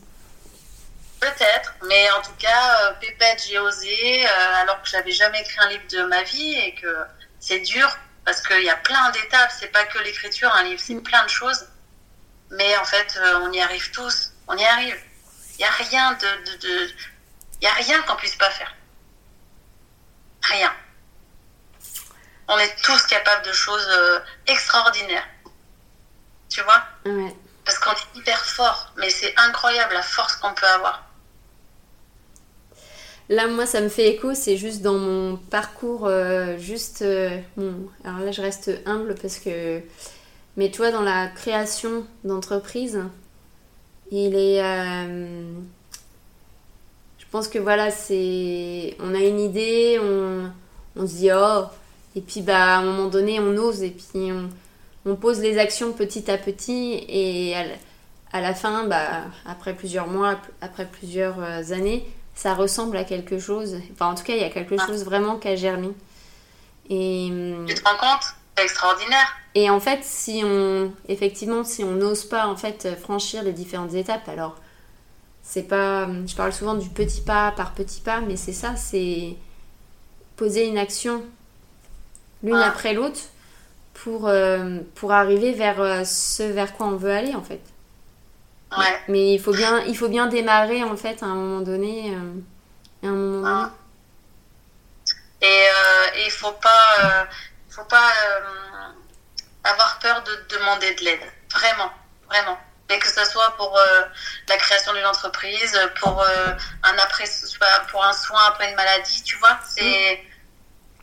Peut-être, 1.23 1.75
mais 1.87 2.11
en 2.11 2.21
tout 2.21 2.35
cas, 2.37 2.81
euh, 2.81 2.95
Pépette, 2.95 3.45
j'ai 3.47 3.57
osé, 3.57 4.27
euh, 4.27 4.55
alors 4.57 4.83
que 4.83 4.89
j'avais 4.89 5.13
jamais 5.13 5.41
écrit 5.41 5.61
un 5.61 5.69
livre 5.69 5.87
de 5.89 6.03
ma 6.03 6.25
vie 6.25 6.53
et 6.55 6.75
que 6.75 7.07
c'est 7.39 7.61
dur 7.61 7.97
parce 8.25 8.41
qu'il 8.43 8.65
y 8.65 8.69
a 8.69 8.75
plein 8.75 9.09
d'étapes. 9.11 9.53
C'est 9.57 9.69
pas 9.69 9.85
que 9.85 10.01
l'écriture, 10.01 10.53
un 10.53 10.65
livre, 10.65 10.83
c'est 10.85 10.95
mm. 10.95 11.03
plein 11.05 11.23
de 11.23 11.29
choses. 11.29 11.69
Mais 12.51 12.77
en 12.77 12.85
fait, 12.85 13.17
euh, 13.17 13.39
on 13.43 13.53
y 13.53 13.61
arrive 13.61 13.93
tous. 13.93 14.33
On 14.49 14.57
y 14.57 14.65
arrive. 14.65 14.99
Il 15.53 15.59
n'y 15.59 15.65
a 15.65 15.71
rien 15.71 16.13
de, 16.15 16.57
de, 16.57 16.91
y 17.61 17.67
a 17.69 17.73
rien 17.75 18.03
qu'on 18.03 18.17
puisse 18.17 18.35
pas 18.35 18.51
faire. 18.51 18.75
Rien. 20.43 20.75
On 22.49 22.59
est 22.59 22.83
tous 22.83 23.01
capables 23.07 23.47
de 23.47 23.53
choses 23.53 23.89
extraordinaires. 24.49 25.29
Tu 26.51 26.63
vois? 26.63 26.83
Parce 27.65 27.79
qu'on 27.79 27.93
est 27.93 28.19
hyper 28.19 28.45
fort, 28.45 28.93
mais 28.97 29.09
c'est 29.09 29.33
incroyable 29.39 29.95
la 29.95 30.03
force 30.03 30.35
qu'on 30.35 30.53
peut 30.53 30.67
avoir. 30.67 31.12
Là, 33.29 33.47
moi, 33.47 33.67
ça 33.67 33.81
me 33.81 33.89
fait 33.89 34.15
écho, 34.15 34.35
c'est 34.35 34.57
juste 34.57 34.83
dans 34.83 34.99
mon 34.99 35.37
parcours, 35.37 36.07
euh, 36.07 36.59
juste. 36.59 37.03
Euh, 37.03 37.39
alors 38.05 38.21
là, 38.21 38.33
je 38.33 38.43
reste 38.43 38.71
humble 38.85 39.15
parce 39.21 39.39
que. 39.39 39.81
Mais 40.57 40.71
toi, 40.71 40.91
dans 40.91 41.03
la 41.03 41.29
création 41.29 42.05
d'entreprise, 42.25 43.01
il 44.11 44.35
est. 44.35 44.63
Euh, 44.63 45.53
je 47.19 47.25
pense 47.31 47.49
que 47.49 47.59
voilà, 47.59 47.91
c'est. 47.91 48.97
On 49.01 49.15
a 49.15 49.21
une 49.21 49.41
idée, 49.41 49.99
on, 50.03 50.51
on 50.97 51.07
se 51.07 51.15
dit 51.15 51.31
oh, 51.33 51.65
et 52.17 52.21
puis 52.21 52.43
bah, 52.43 52.77
à 52.77 52.79
un 52.79 52.85
moment 52.85 53.09
donné, 53.09 53.41
on 53.41 53.57
ose, 53.57 53.83
et 53.83 53.91
puis 53.91 54.33
on, 54.33 54.51
on 55.07 55.15
pose 55.15 55.41
les 55.41 55.59
actions 55.59 55.93
petit 55.93 56.31
à 56.31 56.39
petit, 56.39 57.05
et 57.09 57.55
à, 57.57 57.65
à 58.33 58.41
la 58.41 58.53
fin, 58.53 58.85
bah, 58.87 59.23
après 59.47 59.75
plusieurs 59.75 60.09
mois, 60.09 60.39
après 60.61 60.87
plusieurs 60.87 61.41
années, 61.73 62.05
ça 62.35 62.55
ressemble 62.55 62.97
à 62.97 63.05
quelque 63.05 63.39
chose. 63.39 63.79
Enfin, 63.93 64.07
en 64.07 64.15
tout 64.15 64.25
cas, 64.25 64.35
il 64.35 64.41
y 64.41 64.45
a 64.45 64.51
quelque 64.51 64.77
ah. 64.79 64.87
chose 64.87 65.05
vraiment 65.05 65.37
qui 65.37 65.49
a 65.49 65.57
germé. 65.57 65.91
Et, 66.89 67.29
hum, 67.31 67.67
tu 67.67 67.75
te 67.75 67.89
rends 67.89 67.97
compte? 67.97 68.25
C'est 68.57 68.65
extraordinaire. 68.65 69.37
Et 69.55 69.71
en 69.71 69.81
fait, 69.81 70.01
si 70.03 70.43
on, 70.45 70.93
effectivement, 71.09 71.65
si 71.65 71.85
on 71.85 71.93
n'ose 71.93 72.25
pas 72.25 72.47
en 72.47 72.57
fait 72.57 72.97
franchir 73.01 73.43
les 73.43 73.53
différentes 73.53 73.95
étapes, 73.95 74.29
alors 74.29 74.57
c'est 75.43 75.63
pas, 75.65 76.05
hum, 76.05 76.29
je 76.29 76.37
parle 76.37 76.53
souvent 76.53 76.75
du 76.75 76.89
petit 76.89 77.21
pas 77.21 77.53
par 77.53 77.73
petit 77.73 78.01
pas, 78.01 78.21
mais 78.21 78.37
c'est 78.37 78.53
ça, 78.53 78.77
c'est 78.77 79.37
poser 80.37 80.67
une 80.67 80.79
action 80.79 81.23
l'une 82.43 82.55
ah. 82.55 82.69
après 82.69 82.95
l'autre 82.95 83.21
pour, 83.95 84.27
euh, 84.27 84.79
pour 84.95 85.13
arriver 85.13 85.53
vers 85.53 85.81
euh, 85.81 86.05
ce 86.05 86.43
vers 86.43 86.75
quoi 86.75 86.87
on 86.87 86.97
veut 86.97 87.11
aller 87.11 87.35
en 87.35 87.43
fait. 87.43 87.61
Mais 89.09 89.35
il 89.35 89.41
faut 89.41 89.53
bien, 89.53 89.81
il 89.81 89.97
faut 89.97 90.09
bien 90.09 90.27
démarrer 90.27 90.83
en 90.83 90.97
fait 90.97 91.23
à 91.23 91.27
un 91.27 91.35
moment 91.35 91.61
donné. 91.61 92.15
Euh, 92.15 93.07
un 93.07 93.11
moment 93.11 93.41
donné. 93.41 93.49
Ah. 93.49 93.71
Et 95.45 95.67
il 96.25 96.31
faut 96.31 96.53
pas, 96.53 97.27
faut 97.69 97.85
pas 97.85 98.13
avoir 99.65 99.99
peur 99.99 100.23
de 100.23 100.57
demander 100.57 100.95
de 100.95 101.05
l'aide. 101.05 101.33
Vraiment, 101.51 101.91
vraiment. 102.29 102.57
Et 102.91 102.99
que 103.01 103.09
ce 103.09 103.25
soit 103.25 103.51
pour 103.57 103.77
la 104.49 104.57
création 104.57 104.93
d'une 104.93 105.05
entreprise, 105.05 105.77
pour 106.01 106.25
un 106.85 106.99
après, 106.99 107.25
pour 107.91 108.05
un 108.05 108.13
soin 108.13 108.41
après 108.47 108.71
une 108.71 108.77
maladie, 108.77 109.25
tu 109.25 109.37
vois, 109.39 109.59
c'est 109.69 110.25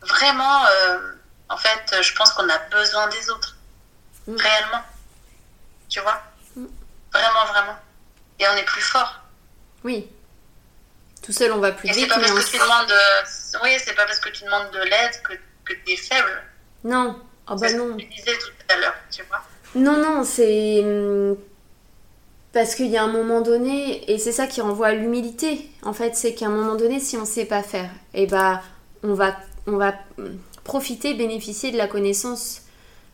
mm. 0.01 0.05
vraiment. 0.05 0.63
en 1.49 1.57
fait, 1.57 2.01
je 2.01 2.13
pense 2.13 2.31
qu'on 2.31 2.47
a 2.47 2.59
besoin 2.71 3.07
des 3.09 3.29
autres, 3.29 3.57
mm. 4.25 4.37
réellement. 4.37 4.83
Tu 5.89 5.99
vois? 5.99 6.23
Vraiment, 7.13 7.45
vraiment. 7.51 7.75
Et 8.39 8.45
on 8.47 8.57
est 8.57 8.65
plus 8.65 8.81
fort. 8.81 9.21
Oui. 9.83 10.07
Tout 11.21 11.33
seul, 11.33 11.51
on 11.51 11.59
va 11.59 11.71
plus 11.71 11.89
vite. 11.89 11.97
C'est 11.97 12.07
pas, 12.07 12.19
parce 12.19 12.31
que 12.31 12.51
tu 12.51 12.57
demandes... 12.57 12.93
oui, 13.63 13.71
c'est 13.83 13.93
pas 13.93 14.05
parce 14.05 14.19
que 14.19 14.29
tu 14.29 14.43
demandes 14.45 14.71
de 14.71 14.79
l'aide 14.79 15.21
que, 15.23 15.33
que 15.65 15.73
tu 15.85 15.93
es 15.93 15.97
faible. 15.97 16.43
Non. 16.83 17.21
Oh 17.49 17.55
bah 17.55 17.73
non. 17.73 17.89
Ce 17.89 17.93
que 17.93 18.01
tu 18.01 18.07
disais 18.07 18.37
tout 18.37 18.73
à 18.73 18.77
l'heure, 18.77 18.95
tu 19.11 19.23
vois. 19.23 19.41
Non, 19.75 19.97
non, 19.97 20.23
c'est. 20.23 20.81
Hum, 20.83 21.37
parce 22.53 22.73
qu'il 22.73 22.87
y 22.87 22.97
a 22.97 23.03
un 23.03 23.11
moment 23.11 23.41
donné, 23.41 24.11
et 24.11 24.17
c'est 24.17 24.31
ça 24.31 24.47
qui 24.47 24.61
renvoie 24.61 24.87
à 24.87 24.93
l'humilité, 24.93 25.69
en 25.83 25.93
fait, 25.93 26.15
c'est 26.15 26.33
qu'à 26.33 26.47
un 26.47 26.49
moment 26.49 26.75
donné, 26.75 26.99
si 26.99 27.15
on 27.15 27.21
ne 27.21 27.25
sait 27.25 27.45
pas 27.45 27.61
faire, 27.61 27.91
et 28.15 28.23
eh 28.23 28.27
bah, 28.27 28.63
on 29.03 29.13
va, 29.13 29.37
on 29.67 29.77
va 29.77 29.93
hum, 30.17 30.39
profiter, 30.63 31.13
bénéficier 31.13 31.71
de 31.71 31.77
la 31.77 31.87
connaissance 31.87 32.61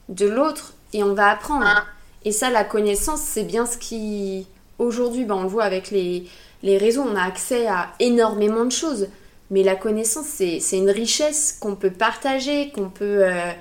de 0.10 0.28
l'autre 0.28 0.74
et 0.94 1.04
on 1.04 1.14
va 1.14 1.30
apprendre. 1.30 1.86
Ah. 2.26 2.30
Et 2.30 2.32
ça, 2.32 2.50
la 2.50 2.64
connaissance, 2.64 3.22
c'est 3.22 3.44
bien 3.44 3.66
ce 3.66 3.78
qui... 3.78 4.48
Aujourd'hui, 4.80 5.24
ben, 5.26 5.36
on 5.36 5.44
le 5.44 5.48
voit 5.48 5.64
avec 5.64 5.92
les, 5.92 6.28
les 6.64 6.78
réseaux, 6.78 7.04
on 7.04 7.16
a 7.16 7.22
accès 7.22 7.68
à 7.68 7.94
énormément 8.00 8.66
de 8.66 8.72
choses. 8.72 9.08
Mais 9.52 9.64
la 9.64 9.76
connaissance, 9.76 10.26
c'est 10.26 10.78
une 10.78 10.90
richesse 10.90 11.58
qu'on 11.60 11.76
peut 11.76 11.92
partager, 11.92 12.72
qu'on 12.72 12.90
peut... 12.90 13.24
Euh, 13.24 13.52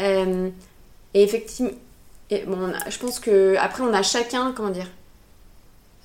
euh, 0.00 0.50
et 1.14 1.22
effectivement, 1.22 1.72
bon, 2.46 2.72
je 2.88 2.98
pense 2.98 3.18
que 3.20 3.56
après 3.58 3.82
on 3.82 3.94
a 3.94 4.02
chacun, 4.02 4.52
comment 4.52 4.70
dire, 4.70 4.90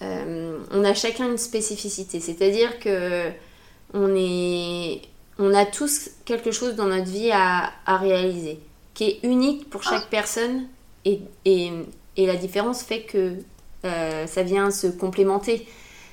euh, 0.01 0.57
on 0.71 0.83
a 0.83 0.93
chacun 0.93 1.29
une 1.29 1.37
spécificité. 1.37 2.19
C'est-à-dire 2.19 2.79
que 2.79 3.29
on 3.93 4.15
est, 4.15 5.01
on 5.39 5.53
a 5.53 5.65
tous 5.65 6.11
quelque 6.25 6.51
chose 6.51 6.75
dans 6.75 6.85
notre 6.85 7.09
vie 7.09 7.31
à, 7.31 7.71
à 7.85 7.97
réaliser, 7.97 8.59
qui 8.93 9.05
est 9.05 9.19
unique 9.23 9.69
pour 9.69 9.83
chaque 9.83 10.09
personne 10.09 10.67
et, 11.05 11.21
et, 11.45 11.71
et, 12.17 12.25
la 12.25 12.35
différence 12.35 12.83
fait 12.83 13.03
que 13.03 13.37
euh, 13.85 14.27
ça 14.27 14.43
vient 14.43 14.71
se 14.71 14.87
complémenter. 14.87 15.65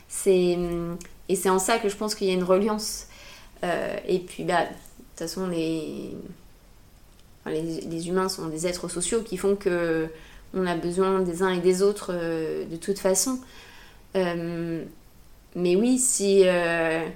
C'est, 0.08 0.56
et 1.28 1.36
c'est 1.36 1.50
en 1.50 1.58
ça 1.58 1.78
que 1.78 1.88
je 1.88 1.96
pense 1.96 2.14
qu'il 2.14 2.28
y 2.28 2.30
a 2.30 2.34
une 2.34 2.44
reliance. 2.44 3.06
Euh, 3.64 3.96
et 4.06 4.20
puis, 4.20 4.44
bah, 4.44 4.62
de 4.62 4.68
toute 4.68 5.18
façon, 5.18 5.48
les, 5.48 6.12
les, 7.46 8.08
humains 8.08 8.28
sont 8.28 8.46
des 8.46 8.66
êtres 8.66 8.88
sociaux 8.88 9.22
qui 9.22 9.36
font 9.36 9.56
que 9.56 10.08
on 10.54 10.66
a 10.66 10.76
besoin 10.76 11.20
des 11.20 11.42
uns 11.42 11.50
et 11.50 11.60
des 11.60 11.82
autres 11.82 12.12
euh, 12.12 12.64
de 12.66 12.76
toute 12.76 12.98
façon. 12.98 13.40
mais 14.14 15.76
oui, 15.76 15.98
si. 15.98 16.42
et 16.42 17.12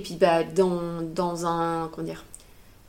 puis, 0.00 0.16
bah, 0.16 0.44
dans, 0.44 1.02
dans 1.02 1.46
un. 1.46 1.88
Comment 1.92 2.06
dire 2.06 2.24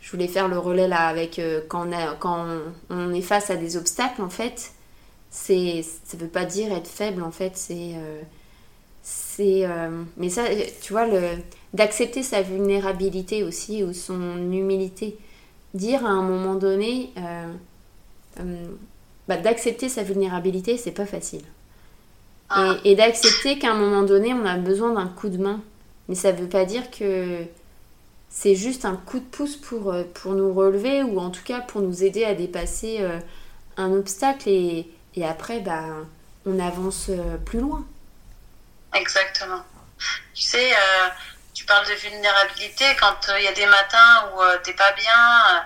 je 0.02 0.12
voulais 0.12 0.28
faire 0.28 0.48
le 0.48 0.58
relais 0.58 0.88
là 0.88 1.08
avec 1.08 1.40
euh, 1.40 1.62
quand, 1.70 1.88
on 1.88 2.16
quand 2.20 2.46
on, 2.90 3.14
est 3.14 3.22
face 3.22 3.50
à 3.50 3.56
des 3.56 3.78
obstacles 3.78 4.22
en 4.22 4.30
fait 4.30 4.74
c'est 5.30 5.86
ça 6.04 6.18
veut 6.18 6.28
pas 6.28 6.44
dire 6.44 6.74
être 6.74 6.88
faible 6.88 7.24
en 7.24 7.32
fait 7.32 7.56
c'est 7.56 7.94
euh, 7.96 8.22
c'est 9.04 9.66
euh, 9.66 10.04
mais 10.18 10.30
ça 10.30 10.44
tu 10.82 10.94
vois 10.94 11.06
le 11.06 11.22
d'accepter 11.74 12.24
sa 12.24 12.42
vulnérabilité 12.42 13.44
aussi 13.44 13.84
ou 13.84 13.94
son 13.94 14.38
humilité. 14.52 15.18
Dire 15.74 16.06
à 16.06 16.10
un 16.10 16.22
moment 16.22 16.56
donné 16.56 17.14
bah, 19.30 19.38
d'accepter 19.38 19.88
sa 19.88 20.04
vulnérabilité 20.04 20.76
c'est 20.76 20.92
pas 20.92 21.06
facile. 21.06 21.44
Ah. 22.50 22.76
et, 22.84 22.92
et 22.92 22.96
d'accepter 22.96 23.58
qu'à 23.58 23.72
un 23.72 23.78
moment 23.78 24.04
donné 24.04 24.34
on 24.34 24.46
a 24.46 24.58
besoin 24.58 24.94
d'un 24.94 25.08
coup 25.08 25.30
de 25.30 25.38
main. 25.38 25.62
Mais 26.10 26.16
ça 26.16 26.34
veut 26.34 26.50
pas 26.50 26.66
dire 26.66 26.92
que 26.92 27.46
c'est 28.32 28.56
juste 28.56 28.86
un 28.86 28.96
coup 28.96 29.20
de 29.20 29.26
pouce 29.26 29.58
pour, 29.58 29.92
euh, 29.92 30.04
pour 30.04 30.32
nous 30.32 30.54
relever 30.54 31.04
ou 31.04 31.20
en 31.20 31.30
tout 31.30 31.44
cas 31.44 31.60
pour 31.60 31.82
nous 31.82 32.04
aider 32.04 32.24
à 32.24 32.34
dépasser 32.34 33.02
euh, 33.02 33.20
un 33.76 33.92
obstacle 33.92 34.48
et, 34.48 34.90
et 35.16 35.26
après, 35.26 35.60
bah, 35.60 35.84
on 36.46 36.58
avance 36.60 37.08
euh, 37.10 37.38
plus 37.38 37.60
loin. 37.60 37.86
Exactement. 38.96 39.64
Tu 40.34 40.44
sais, 40.44 40.74
euh, 40.74 41.08
tu 41.54 41.66
parles 41.66 41.86
de 41.86 41.94
vulnérabilité 41.94 42.86
quand 43.00 43.18
il 43.38 43.44
y 43.44 43.48
a 43.48 43.54
des 43.54 43.66
matins 43.66 44.32
où 44.34 44.40
t'es 44.64 44.74
pas 44.74 44.92
bien, 44.94 45.66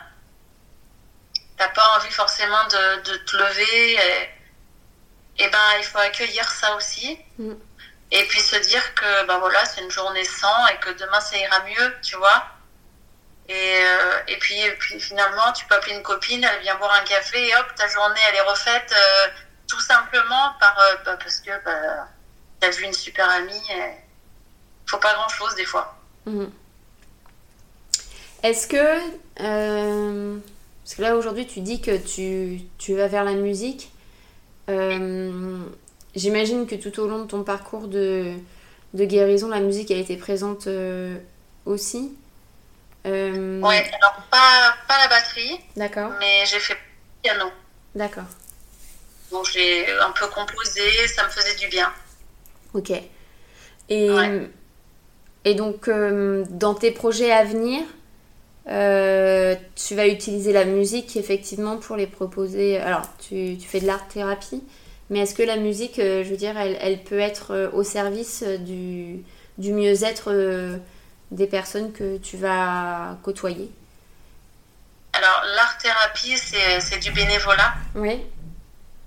t'as 1.58 1.70
pas 1.70 1.98
envie 1.98 2.12
forcément 2.12 2.64
de, 2.66 3.12
de 3.12 3.18
te 3.18 3.38
lever. 3.38 3.94
Et, 3.94 5.44
et, 5.44 5.50
ben, 5.50 5.60
il 5.80 5.86
faut 5.86 6.00
accueillir 6.00 6.50
ça 6.50 6.76
aussi. 6.76 7.18
Mm. 7.38 7.54
Et 8.12 8.24
puis 8.26 8.40
se 8.40 8.56
dire 8.56 8.94
que 8.96 9.26
ben 9.26 9.40
voilà, 9.40 9.66
c'est 9.66 9.82
une 9.82 9.92
journée 9.92 10.24
sans 10.26 10.68
et 10.68 10.78
que 10.78 10.92
demain 10.92 11.20
ça 11.20 11.38
ira 11.38 11.60
mieux, 11.62 11.96
tu 12.04 12.16
vois. 12.18 12.55
Et, 13.48 13.54
euh, 13.54 14.20
et, 14.28 14.38
puis, 14.38 14.56
finalement, 15.00 15.52
tu 15.56 15.66
peux 15.66 15.76
appeler 15.76 15.96
une 15.96 16.02
copine, 16.02 16.44
elle 16.44 16.62
vient 16.62 16.76
boire 16.78 16.94
un 17.00 17.06
café 17.06 17.48
et 17.48 17.56
hop, 17.56 17.68
ta 17.76 17.88
journée 17.88 18.20
elle 18.30 18.36
est 18.36 18.42
refaite 18.42 18.92
euh, 18.92 19.28
tout 19.68 19.80
simplement 19.80 20.48
euh, 20.48 20.96
bah, 21.06 21.18
parce 21.22 21.42
que 21.42 21.52
bah, 21.64 22.08
tu 22.60 22.68
as 22.68 22.72
vu 22.72 22.86
une 22.86 22.94
super 22.94 23.30
amie. 23.30 23.54
Et... 23.54 23.92
Faut 24.88 24.98
pas 24.98 25.14
grand 25.14 25.30
chose 25.30 25.56
des 25.56 25.66
fois. 25.66 25.96
Mhm. 26.26 26.52
Est-ce 28.42 28.68
que. 28.68 29.00
parce 29.36 30.96
que 30.96 31.02
là 31.02 31.16
aujourd'hui, 31.16 31.46
tu 31.46 31.62
dis 31.62 31.82
que 31.82 31.98
tu, 31.98 32.62
tu, 32.80 32.96
vas 32.96 33.08
vers 33.08 33.24
la 33.24 33.34
musique. 33.34 33.92
J'imagine 36.16 36.66
que 36.66 36.76
tout 36.76 37.00
au 37.00 37.08
long 37.08 37.20
de 37.20 37.28
ton 37.28 37.44
parcours 37.44 37.88
de, 37.88 38.34
de 38.94 39.06
guérison, 39.06 39.50
la 39.50 39.60
musique 39.60 39.92
a 39.92 39.96
été 39.96 40.18
présente 40.18 40.68
aussi. 41.66 42.16
Euh... 43.06 43.62
Ouais, 43.62 43.90
alors 44.02 44.24
pas, 44.32 44.76
pas 44.88 44.98
la 45.00 45.08
batterie. 45.08 45.60
D'accord. 45.76 46.12
Mais 46.20 46.46
j'ai 46.46 46.60
fait 46.60 46.78
piano. 47.22 47.46
D'accord. 47.94 48.26
Donc 49.32 49.46
j'ai 49.52 49.90
un 50.00 50.12
peu 50.12 50.28
composé, 50.28 50.82
ça 51.08 51.24
me 51.26 51.30
faisait 51.30 51.56
du 51.56 51.68
bien. 51.68 51.92
Ok. 52.74 52.92
Et, 53.90 54.10
et 55.44 55.54
donc, 55.54 55.88
euh, 55.88 56.44
dans 56.50 56.74
tes 56.74 56.92
projets 56.92 57.32
à 57.32 57.44
venir, 57.44 57.84
euh, 58.68 59.56
tu 59.76 59.96
vas 59.96 60.08
utiliser 60.08 60.52
la 60.52 60.66
musique 60.66 61.16
effectivement 61.16 61.78
pour 61.78 61.96
les 61.96 62.08
proposer. 62.08 62.78
Alors, 62.78 63.04
tu, 63.20 63.58
tu 63.60 63.68
fais 63.68 63.80
de 63.80 63.86
l'art-thérapie, 63.86 64.64
mais 65.10 65.20
est-ce 65.20 65.36
que 65.36 65.44
la 65.44 65.58
musique, 65.58 66.00
euh, 66.00 66.24
je 66.24 66.30
veux 66.30 66.38
dire, 66.38 66.58
elle, 66.58 66.78
elle 66.82 67.04
peut 67.04 67.20
être 67.20 67.70
au 67.74 67.84
service 67.84 68.44
du, 68.44 69.24
du 69.60 69.72
mieux-être 69.72 70.32
des 71.32 71.48
personnes 71.48 71.94
que 71.94 72.18
tu 72.18 72.38
vas 72.38 73.18
côtoyer 73.24 73.72
Alors, 75.14 75.44
l'art-thérapie, 75.56 76.38
c'est 76.38 77.00
du 77.00 77.12
bénévolat. 77.12 77.74
Oui. 77.96 78.22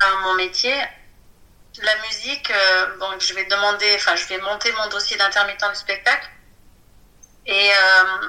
Dans 0.01 0.21
mon 0.23 0.35
métier. 0.35 0.75
La 1.83 1.97
musique, 2.09 2.51
euh, 2.51 2.99
donc 2.99 3.21
je 3.21 3.35
vais 3.35 3.45
demander, 3.45 3.95
enfin, 3.95 4.17
je 4.17 4.27
vais 4.27 4.39
monter 4.39 4.73
mon 4.73 4.89
dossier 4.89 5.17
d'intermittent 5.17 5.65
du 5.71 5.77
spectacle. 5.77 6.29
Et, 7.47 7.71
euh, 7.71 8.29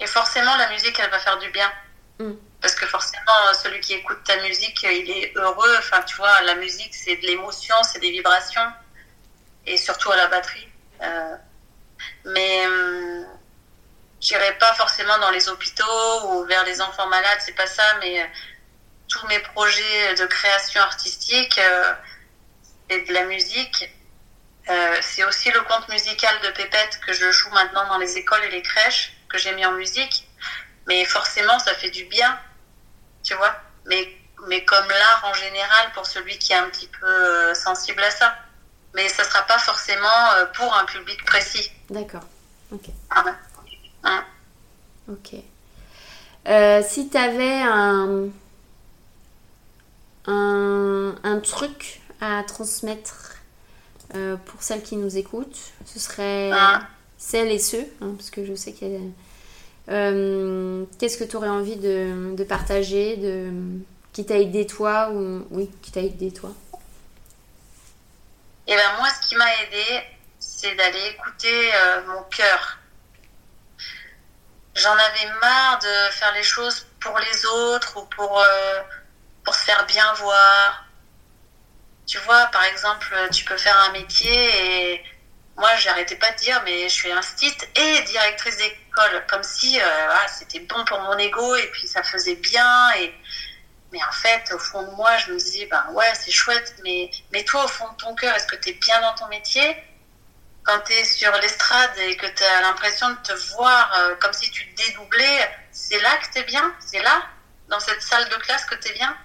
et, 0.00 0.06
forcément, 0.06 0.54
la 0.56 0.68
musique, 0.68 0.98
elle 1.00 1.10
va 1.10 1.18
faire 1.18 1.38
du 1.38 1.50
bien. 1.50 1.70
Mm. 2.18 2.32
Parce 2.60 2.74
que 2.74 2.86
forcément, 2.86 3.54
celui 3.54 3.80
qui 3.80 3.94
écoute 3.94 4.18
ta 4.24 4.36
musique, 4.42 4.82
il 4.82 5.10
est 5.10 5.32
heureux. 5.34 5.74
Enfin, 5.78 6.02
tu 6.02 6.14
vois, 6.16 6.42
la 6.42 6.56
musique, 6.56 6.94
c'est 6.94 7.16
de 7.16 7.26
l'émotion, 7.26 7.74
c'est 7.82 8.00
des 8.00 8.10
vibrations. 8.10 8.70
Et 9.66 9.78
surtout 9.78 10.12
à 10.12 10.16
la 10.16 10.26
batterie. 10.26 10.68
Euh, 11.02 11.36
mais 12.24 12.66
euh, 12.66 13.24
j'irai 14.20 14.56
pas 14.58 14.72
forcément 14.74 15.18
dans 15.18 15.30
les 15.30 15.48
hôpitaux 15.48 16.24
ou 16.24 16.44
vers 16.44 16.64
les 16.64 16.80
enfants 16.80 17.06
malades, 17.06 17.38
c'est 17.40 17.54
pas 17.54 17.66
ça, 17.66 17.82
mais 18.00 18.22
euh, 18.22 18.26
tous 19.08 19.26
mes 19.26 19.40
projets 19.40 20.14
de 20.14 20.26
création 20.26 20.80
artistique 20.80 21.58
euh, 21.58 21.94
et 22.88 23.00
de 23.02 23.12
la 23.12 23.24
musique, 23.24 23.90
c'est 25.00 25.24
aussi 25.24 25.50
le 25.50 25.60
conte 25.62 25.88
musical 25.88 26.32
de 26.44 26.50
Pépette 26.50 27.00
que 27.04 27.12
je 27.12 27.32
joue 27.32 27.50
maintenant 27.50 27.88
dans 27.88 27.98
les 27.98 28.16
écoles 28.16 28.44
et 28.44 28.50
les 28.50 28.62
crèches, 28.62 29.16
que 29.28 29.36
j'ai 29.36 29.52
mis 29.52 29.66
en 29.66 29.72
musique. 29.72 30.28
Mais 30.86 31.04
forcément, 31.04 31.58
ça 31.58 31.74
fait 31.74 31.90
du 31.90 32.04
bien, 32.04 32.38
tu 33.24 33.34
vois. 33.34 33.52
Mais, 33.86 34.16
mais 34.46 34.64
comme 34.64 34.86
l'art 34.88 35.24
en 35.24 35.34
général, 35.34 35.90
pour 35.92 36.06
celui 36.06 36.38
qui 36.38 36.52
est 36.52 36.56
un 36.56 36.68
petit 36.68 36.86
peu 36.86 37.52
sensible 37.54 38.00
à 38.04 38.12
ça 38.12 38.36
mais 38.94 39.08
ça 39.08 39.24
sera 39.24 39.42
pas 39.42 39.58
forcément 39.58 40.32
euh, 40.34 40.46
pour 40.54 40.72
un 40.74 40.84
public 40.84 41.24
précis. 41.24 41.70
D'accord. 41.88 42.24
Ok. 42.72 42.86
Ah 43.10 43.24
ok. 45.08 45.34
Euh, 46.48 46.82
si 46.86 47.08
tu 47.08 47.16
avais 47.16 47.60
un, 47.60 48.28
un, 50.26 51.14
un, 51.22 51.40
truc 51.40 52.00
à 52.20 52.42
transmettre 52.44 53.36
euh, 54.14 54.36
pour 54.36 54.62
celles 54.62 54.82
qui 54.82 54.96
nous 54.96 55.18
écoutent, 55.18 55.72
ce 55.84 55.98
serait 55.98 56.50
ah. 56.52 56.82
celles 57.18 57.50
et 57.50 57.58
ceux, 57.58 57.84
hein, 58.00 58.14
parce 58.16 58.30
que 58.30 58.44
je 58.44 58.54
sais 58.54 58.72
qu'il 58.72 58.92
y 58.92 58.96
a. 58.96 59.00
Qu'est-ce 60.98 61.18
que 61.18 61.24
tu 61.24 61.36
aurais 61.36 61.48
envie 61.48 61.76
de, 61.76 62.34
de 62.36 62.44
partager, 62.44 63.16
de, 63.16 63.50
qui 64.12 64.24
t'a 64.24 64.38
aidé 64.38 64.64
toi 64.66 65.10
ou 65.12 65.42
oui, 65.50 65.68
qui 65.82 65.90
t'a 65.90 66.00
aidé 66.00 66.30
toi? 66.30 66.52
Et 68.70 68.76
ben 68.76 68.92
moi, 68.98 69.08
ce 69.10 69.28
qui 69.28 69.34
m'a 69.34 69.52
aidé, 69.62 70.00
c'est 70.38 70.76
d'aller 70.76 71.04
écouter 71.08 71.74
euh, 71.74 72.02
mon 72.06 72.22
cœur. 72.22 72.78
J'en 74.76 74.92
avais 74.92 75.26
marre 75.40 75.80
de 75.80 76.12
faire 76.12 76.32
les 76.34 76.44
choses 76.44 76.86
pour 77.00 77.18
les 77.18 77.46
autres 77.46 77.96
ou 77.96 78.04
pour, 78.04 78.38
euh, 78.38 78.80
pour 79.44 79.56
se 79.56 79.64
faire 79.64 79.84
bien 79.86 80.12
voir. 80.12 80.84
Tu 82.06 82.18
vois, 82.18 82.46
par 82.46 82.62
exemple, 82.62 83.12
tu 83.32 83.44
peux 83.44 83.56
faire 83.56 83.76
un 83.80 83.90
métier 83.90 84.94
et 84.94 85.04
moi, 85.56 85.74
j'arrêtais 85.78 86.14
pas 86.14 86.30
de 86.30 86.36
dire, 86.36 86.62
mais 86.64 86.84
je 86.84 86.94
suis 86.94 87.10
instite 87.10 87.68
et 87.74 88.02
directrice 88.02 88.56
d'école, 88.56 89.26
comme 89.28 89.42
si 89.42 89.80
euh, 89.80 90.28
c'était 90.28 90.60
bon 90.60 90.84
pour 90.84 91.00
mon 91.00 91.18
ego 91.18 91.56
et 91.56 91.66
puis 91.72 91.88
ça 91.88 92.04
faisait 92.04 92.36
bien. 92.36 92.92
Mais 93.92 94.02
en 94.02 94.12
fait, 94.12 94.52
au 94.52 94.58
fond 94.58 94.82
de 94.82 94.90
moi, 94.90 95.16
je 95.18 95.32
me 95.32 95.38
disais, 95.38 95.66
ben 95.66 95.84
ouais, 95.92 96.12
c'est 96.14 96.30
chouette, 96.30 96.74
mais, 96.84 97.10
mais 97.32 97.44
toi, 97.44 97.64
au 97.64 97.68
fond 97.68 97.88
de 97.90 97.96
ton 97.96 98.14
cœur, 98.14 98.34
est-ce 98.36 98.46
que 98.46 98.56
tu 98.56 98.70
es 98.70 98.72
bien 98.72 99.00
dans 99.00 99.14
ton 99.14 99.26
métier? 99.28 99.76
Quand 100.62 100.78
tu 100.80 100.92
es 100.92 101.04
sur 101.04 101.32
l'estrade 101.38 101.96
et 101.98 102.16
que 102.16 102.26
tu 102.26 102.44
as 102.44 102.60
l'impression 102.60 103.10
de 103.10 103.16
te 103.16 103.32
voir 103.54 103.92
euh, 103.96 104.14
comme 104.16 104.32
si 104.32 104.50
tu 104.50 104.72
te 104.72 104.82
dédoublais, 104.82 105.50
c'est 105.72 106.00
là 106.00 106.16
que 106.18 106.32
tu 106.32 106.38
es 106.38 106.44
bien? 106.44 106.74
C'est 106.80 107.02
là, 107.02 107.22
dans 107.68 107.80
cette 107.80 108.02
salle 108.02 108.28
de 108.28 108.36
classe, 108.36 108.64
que 108.66 108.74
tu 108.76 108.88
es 108.88 108.92
bien? 108.92 109.16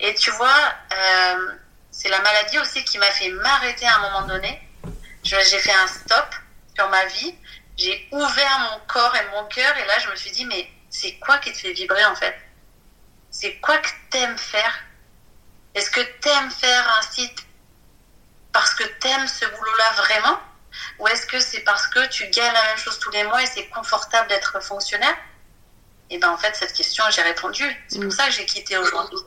Et 0.00 0.14
tu 0.14 0.30
vois, 0.30 0.74
euh, 0.92 1.52
c'est 1.90 2.08
la 2.08 2.20
maladie 2.20 2.58
aussi 2.58 2.84
qui 2.84 2.98
m'a 2.98 3.10
fait 3.10 3.30
m'arrêter 3.30 3.86
à 3.86 3.96
un 3.96 4.10
moment 4.10 4.26
donné. 4.26 4.60
J'ai 5.22 5.42
fait 5.42 5.72
un 5.72 5.86
stop 5.86 6.34
sur 6.76 6.88
ma 6.88 7.04
vie. 7.06 7.34
J'ai 7.76 8.08
ouvert 8.12 8.58
mon 8.70 8.80
corps 8.86 9.16
et 9.16 9.26
mon 9.30 9.44
cœur, 9.46 9.76
et 9.78 9.84
là, 9.86 9.98
je 9.98 10.08
me 10.10 10.16
suis 10.16 10.30
dit, 10.30 10.44
mais 10.44 10.68
c'est 10.90 11.18
quoi 11.18 11.38
qui 11.38 11.52
te 11.52 11.58
fait 11.58 11.72
vibrer 11.72 12.04
en 12.04 12.14
fait? 12.14 12.36
C'est 13.30 13.56
quoi 13.56 13.78
que 13.78 13.88
t'aimes 14.10 14.38
faire? 14.38 14.80
Est-ce 15.74 15.90
que 15.90 16.00
t'aimes 16.20 16.50
faire 16.50 16.98
un 16.98 17.02
site 17.02 17.46
parce 18.52 18.74
que 18.74 18.84
t'aimes 19.00 19.26
ce 19.26 19.46
boulot-là 19.46 19.92
vraiment? 19.92 20.40
Ou 20.98 21.08
est-ce 21.08 21.26
que 21.26 21.40
c'est 21.40 21.60
parce 21.60 21.86
que 21.88 22.06
tu 22.08 22.28
gagnes 22.30 22.52
la 22.52 22.64
même 22.64 22.76
chose 22.76 22.98
tous 22.98 23.10
les 23.10 23.24
mois 23.24 23.42
et 23.42 23.46
c'est 23.46 23.66
confortable 23.68 24.28
d'être 24.28 24.62
fonctionnaire? 24.62 25.16
Et 26.10 26.16
eh 26.16 26.18
ben 26.18 26.30
en 26.30 26.36
fait, 26.36 26.56
cette 26.56 26.72
question, 26.72 27.04
j'ai 27.10 27.22
répondu. 27.22 27.64
C'est 27.86 27.98
pour 27.98 28.08
mm. 28.08 28.10
ça 28.10 28.26
que 28.26 28.32
j'ai 28.32 28.44
quitté 28.44 28.76
aujourd'hui. 28.76 29.18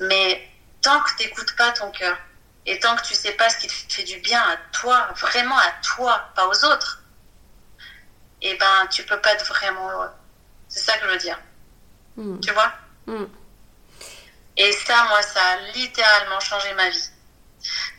Mais 0.00 0.48
tant 0.82 1.00
que 1.00 1.16
t'écoutes 1.16 1.54
pas 1.56 1.70
ton 1.72 1.92
cœur 1.92 2.16
et 2.66 2.78
tant 2.80 2.96
que 2.96 3.02
tu 3.02 3.14
sais 3.14 3.32
pas 3.32 3.48
ce 3.48 3.58
qui 3.58 3.68
te 3.68 3.92
fait 3.92 4.02
du 4.02 4.18
bien 4.18 4.42
à 4.42 4.56
toi, 4.72 5.08
vraiment 5.16 5.56
à 5.58 5.70
toi, 5.82 6.28
pas 6.34 6.46
aux 6.46 6.64
autres, 6.64 7.02
et 8.42 8.50
eh 8.50 8.58
ben 8.58 8.86
tu 8.90 9.04
peux 9.04 9.20
pas 9.20 9.32
être 9.32 9.44
vraiment 9.46 9.90
heureux. 9.90 10.10
C'est 10.68 10.80
ça 10.80 10.98
que 10.98 11.06
je 11.06 11.10
veux 11.10 11.18
dire. 11.18 11.40
Mm. 12.16 12.40
Tu 12.40 12.52
vois? 12.52 12.72
Mm. 13.08 13.24
Et 14.58 14.72
ça, 14.72 15.04
moi, 15.04 15.22
ça 15.22 15.40
a 15.40 15.56
littéralement 15.74 16.40
changé 16.40 16.74
ma 16.74 16.90
vie. 16.90 17.10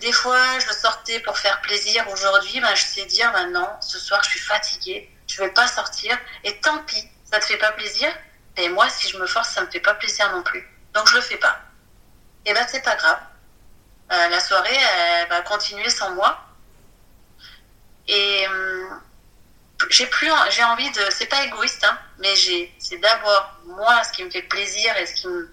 Des 0.01 0.11
fois, 0.11 0.59
je 0.59 0.71
sortais 0.71 1.19
pour 1.21 1.37
faire 1.37 1.59
plaisir. 1.61 2.07
Aujourd'hui, 2.09 2.61
ben, 2.61 2.75
je 2.75 2.83
sais 2.83 3.05
dire, 3.05 3.31
ben 3.33 3.51
non, 3.51 3.67
ce 3.81 3.97
soir, 3.97 4.21
je 4.23 4.29
suis 4.29 4.39
fatiguée, 4.39 5.09
je 5.27 5.41
vais 5.41 5.49
pas 5.49 5.67
sortir. 5.67 6.17
Et 6.43 6.59
tant 6.59 6.77
pis, 6.83 7.03
ça 7.23 7.39
te 7.39 7.45
fait 7.45 7.57
pas 7.57 7.71
plaisir? 7.71 8.09
Et 8.57 8.69
moi, 8.69 8.87
si 8.89 9.09
je 9.09 9.17
me 9.17 9.25
force, 9.25 9.49
ça 9.49 9.61
me 9.61 9.71
fait 9.71 9.79
pas 9.79 9.95
plaisir 9.95 10.31
non 10.31 10.43
plus. 10.43 10.63
Donc, 10.93 11.07
je 11.09 11.15
le 11.15 11.21
fais 11.21 11.37
pas. 11.37 11.59
Et 12.45 12.53
ben, 12.53 12.65
c'est 12.69 12.83
pas 12.83 12.95
grave. 12.95 13.19
Euh, 14.11 14.29
la 14.29 14.39
soirée, 14.39 14.77
elle 14.77 15.29
va 15.29 15.41
continuer 15.41 15.89
sans 15.89 16.11
moi. 16.11 16.39
Et 18.07 18.47
hum, 18.47 19.01
j'ai 19.89 20.07
plus 20.07 20.29
j'ai 20.49 20.63
envie 20.63 20.89
de 20.91 21.01
c'est 21.09 21.27
pas 21.27 21.43
égoïste 21.45 21.83
hein, 21.83 21.97
mais 22.19 22.35
j'ai 22.35 22.73
c'est 22.79 22.97
d'abord 22.97 23.59
moi 23.65 24.03
ce 24.03 24.11
qui 24.11 24.23
me 24.23 24.29
fait 24.29 24.41
plaisir 24.43 24.95
et 24.97 25.05
ce 25.05 25.13
qui 25.13 25.27
me 25.27 25.51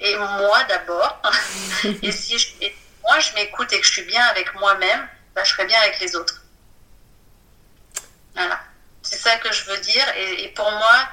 et 0.00 0.16
moi 0.16 0.62
d'abord. 0.64 1.20
Et 2.02 2.12
si 2.12 2.38
je, 2.38 2.48
moi 3.02 3.18
je 3.20 3.32
m'écoute 3.34 3.72
et 3.72 3.80
que 3.80 3.86
je 3.86 3.92
suis 3.92 4.02
bien 4.02 4.24
avec 4.26 4.54
moi-même 4.54 5.08
bah, 5.34 5.44
je 5.44 5.52
serai 5.52 5.66
bien 5.66 5.80
avec 5.80 6.00
les 6.00 6.16
autres. 6.16 6.42
Voilà. 8.34 8.60
C'est 9.02 9.18
ça 9.18 9.36
que 9.36 9.52
je 9.52 9.64
veux 9.64 9.78
dire. 9.78 10.06
Et, 10.16 10.44
et, 10.44 10.48
pour 10.48 10.70
moi 10.70 11.08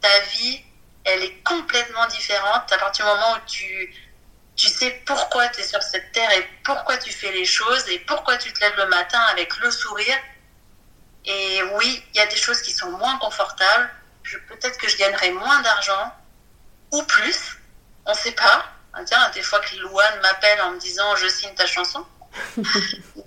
ta 0.00 0.20
vie 0.36 0.62
elle 1.04 1.22
est 1.22 1.42
complètement 1.44 2.06
différente 2.08 2.70
à 2.72 2.78
partir 2.78 3.04
du 3.06 3.10
moment 3.12 3.34
où 3.34 3.46
tu 3.46 3.94
tu 4.56 4.68
sais 4.68 5.02
pourquoi 5.04 5.48
tu 5.48 5.60
es 5.60 5.64
sur 5.64 5.82
cette 5.82 6.12
terre 6.12 6.30
et 6.32 6.48
pourquoi 6.64 6.96
tu 6.96 7.12
fais 7.12 7.30
les 7.30 7.44
choses 7.44 7.86
et 7.88 7.98
pourquoi 8.00 8.38
tu 8.38 8.52
te 8.52 8.60
lèves 8.60 8.76
le 8.76 8.86
matin 8.86 9.20
avec 9.30 9.56
le 9.58 9.70
sourire. 9.70 10.16
Et 11.26 11.62
oui, 11.74 12.04
il 12.14 12.16
y 12.16 12.20
a 12.20 12.26
des 12.26 12.36
choses 12.36 12.62
qui 12.62 12.72
sont 12.72 12.90
moins 12.92 13.18
confortables. 13.18 13.90
Peut-être 14.48 14.78
que 14.78 14.88
je 14.88 14.96
gagnerai 14.96 15.30
moins 15.32 15.60
d'argent 15.62 16.14
ou 16.92 17.02
plus, 17.04 17.58
on 18.04 18.12
ne 18.12 18.16
sait 18.16 18.32
pas. 18.32 18.66
Ah, 18.92 19.04
tiens, 19.04 19.30
des 19.34 19.42
fois 19.42 19.60
que 19.60 19.76
Louane 19.76 20.20
m'appelle 20.22 20.60
en 20.62 20.70
me 20.72 20.78
disant 20.78 21.14
je 21.16 21.28
signe 21.28 21.54
ta 21.54 21.66
chanson. 21.66 22.04
mais, 22.56 22.64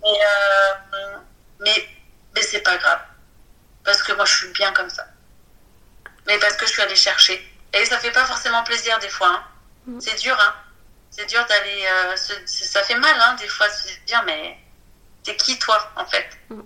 euh, 0.06 1.18
mais, 1.60 1.90
mais 2.36 2.42
c'est 2.42 2.62
pas 2.62 2.78
grave. 2.78 3.02
Parce 3.84 4.02
que 4.02 4.14
moi 4.14 4.26
je 4.26 4.36
suis 4.36 4.52
bien 4.54 4.72
comme 4.74 4.90
ça. 4.90 5.06
Mais 6.26 6.38
parce 6.40 6.56
que 6.56 6.66
je 6.66 6.72
suis 6.72 6.82
allée 6.82 6.96
chercher. 6.96 7.46
Et 7.74 7.86
ça 7.86 8.00
fait 8.00 8.12
pas 8.12 8.26
forcément 8.26 8.64
plaisir 8.64 8.98
des 9.00 9.10
fois. 9.10 9.30
Hein. 9.30 9.44
Mm. 9.86 10.00
C'est 10.02 10.16
dur, 10.16 10.38
hein 10.40 10.56
c'est 11.12 11.26
dur 11.26 11.46
d'aller. 11.48 11.88
Euh, 11.92 12.16
ça 12.46 12.84
fait 12.84 12.96
mal, 12.96 13.16
hein, 13.20 13.36
des 13.36 13.48
fois, 13.48 13.68
de 13.68 13.74
se 13.74 14.00
dire, 14.06 14.24
mais 14.26 14.58
t'es 15.24 15.36
qui 15.36 15.58
toi, 15.60 15.92
en 15.96 16.06
fait? 16.06 16.30
Mm. 16.50 16.62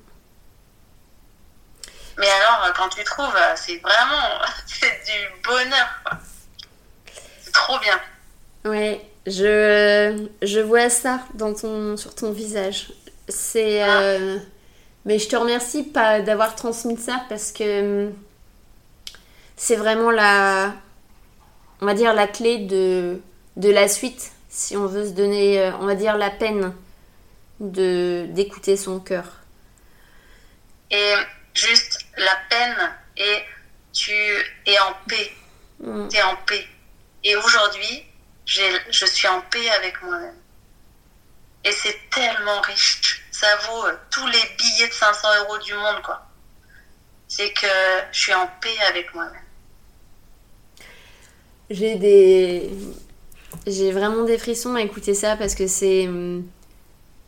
Mais 2.17 2.29
alors, 2.29 2.65
euh, 2.65 2.71
quand 2.75 2.89
tu 2.89 3.03
trouves, 3.03 3.35
euh, 3.35 3.53
c'est 3.55 3.77
vraiment. 3.77 4.41
c'est 4.65 5.03
du 5.05 5.41
bonheur, 5.43 5.87
C'est 7.41 7.51
trop 7.51 7.79
bien. 7.79 7.99
Ouais, 8.65 9.01
je, 9.25 10.27
je 10.41 10.59
vois 10.59 10.89
ça 10.89 11.19
dans 11.33 11.53
ton, 11.53 11.97
sur 11.97 12.15
ton 12.15 12.31
visage. 12.31 12.91
C'est. 13.27 13.81
Ah. 13.81 14.17
mais 15.05 15.17
je 15.17 15.27
te 15.29 15.35
remercie 15.35 15.83
pas 15.83 16.21
d'avoir 16.21 16.55
transmis 16.55 16.97
ça 16.97 17.23
parce 17.29 17.51
que 17.51 18.09
c'est 19.55 19.75
vraiment 19.75 20.11
la. 20.11 20.73
On 21.81 21.85
va 21.85 21.93
dire 21.93 22.13
la 22.13 22.27
clé 22.27 22.59
de, 22.59 23.21
de 23.57 23.69
la 23.69 23.87
suite 23.87 24.33
si 24.53 24.77
on 24.77 24.85
veut 24.85 25.07
se 25.07 25.13
donner, 25.13 25.59
euh, 25.59 25.71
on 25.81 25.87
va 25.87 25.95
dire, 25.95 26.15
la 26.15 26.29
peine 26.29 26.73
de 27.59 28.27
d'écouter 28.29 28.77
son 28.77 28.99
cœur. 28.99 29.25
Et 30.91 31.13
juste 31.53 31.99
la 32.17 32.35
peine 32.49 32.97
et 33.17 33.43
tu 33.91 34.13
es 34.65 34.79
en 34.79 34.93
paix. 35.07 35.31
Mm. 35.79 36.07
Tu 36.09 36.17
es 36.17 36.21
en 36.21 36.35
paix. 36.47 36.67
Et 37.23 37.35
aujourd'hui, 37.35 38.05
je 38.45 39.05
suis 39.05 39.27
en 39.27 39.41
paix 39.41 39.69
avec 39.69 40.01
moi-même. 40.03 40.35
Et 41.63 41.71
c'est 41.71 41.97
tellement 42.09 42.61
riche. 42.61 43.23
Ça 43.31 43.47
vaut 43.67 43.85
euh, 43.85 43.93
tous 44.11 44.27
les 44.27 44.43
billets 44.57 44.87
de 44.87 44.93
500 44.93 45.27
euros 45.43 45.57
du 45.59 45.73
monde, 45.73 46.01
quoi. 46.03 46.27
C'est 47.27 47.51
que 47.53 47.67
je 48.11 48.19
suis 48.19 48.33
en 48.33 48.47
paix 48.61 48.77
avec 48.89 49.13
moi-même. 49.15 49.41
J'ai 51.69 51.95
des, 51.95 52.69
j'ai 53.65 53.91
vraiment 53.91 54.23
des 54.23 54.37
frissons 54.37 54.75
à 54.75 54.81
écouter 54.81 55.13
ça 55.13 55.35
parce 55.37 55.55
que 55.55 55.67
c'est. 55.67 56.09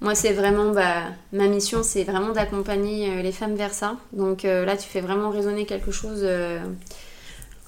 Moi, 0.02 0.16
c'est 0.16 0.34
vraiment. 0.34 0.72
Bah, 0.72 1.04
ma 1.32 1.48
mission, 1.48 1.84
c'est 1.84 2.04
vraiment 2.04 2.32
d'accompagner 2.32 3.10
euh, 3.10 3.22
les 3.22 3.32
femmes 3.32 3.56
vers 3.56 3.74
ça. 3.74 3.98
Donc 4.14 4.46
euh, 4.46 4.66
là, 4.66 4.78
tu 4.78 4.88
fais 4.88 5.02
vraiment 5.02 5.30
résonner 5.30 5.66
quelque 5.66 5.92
chose 5.92 6.20
euh, 6.24 6.60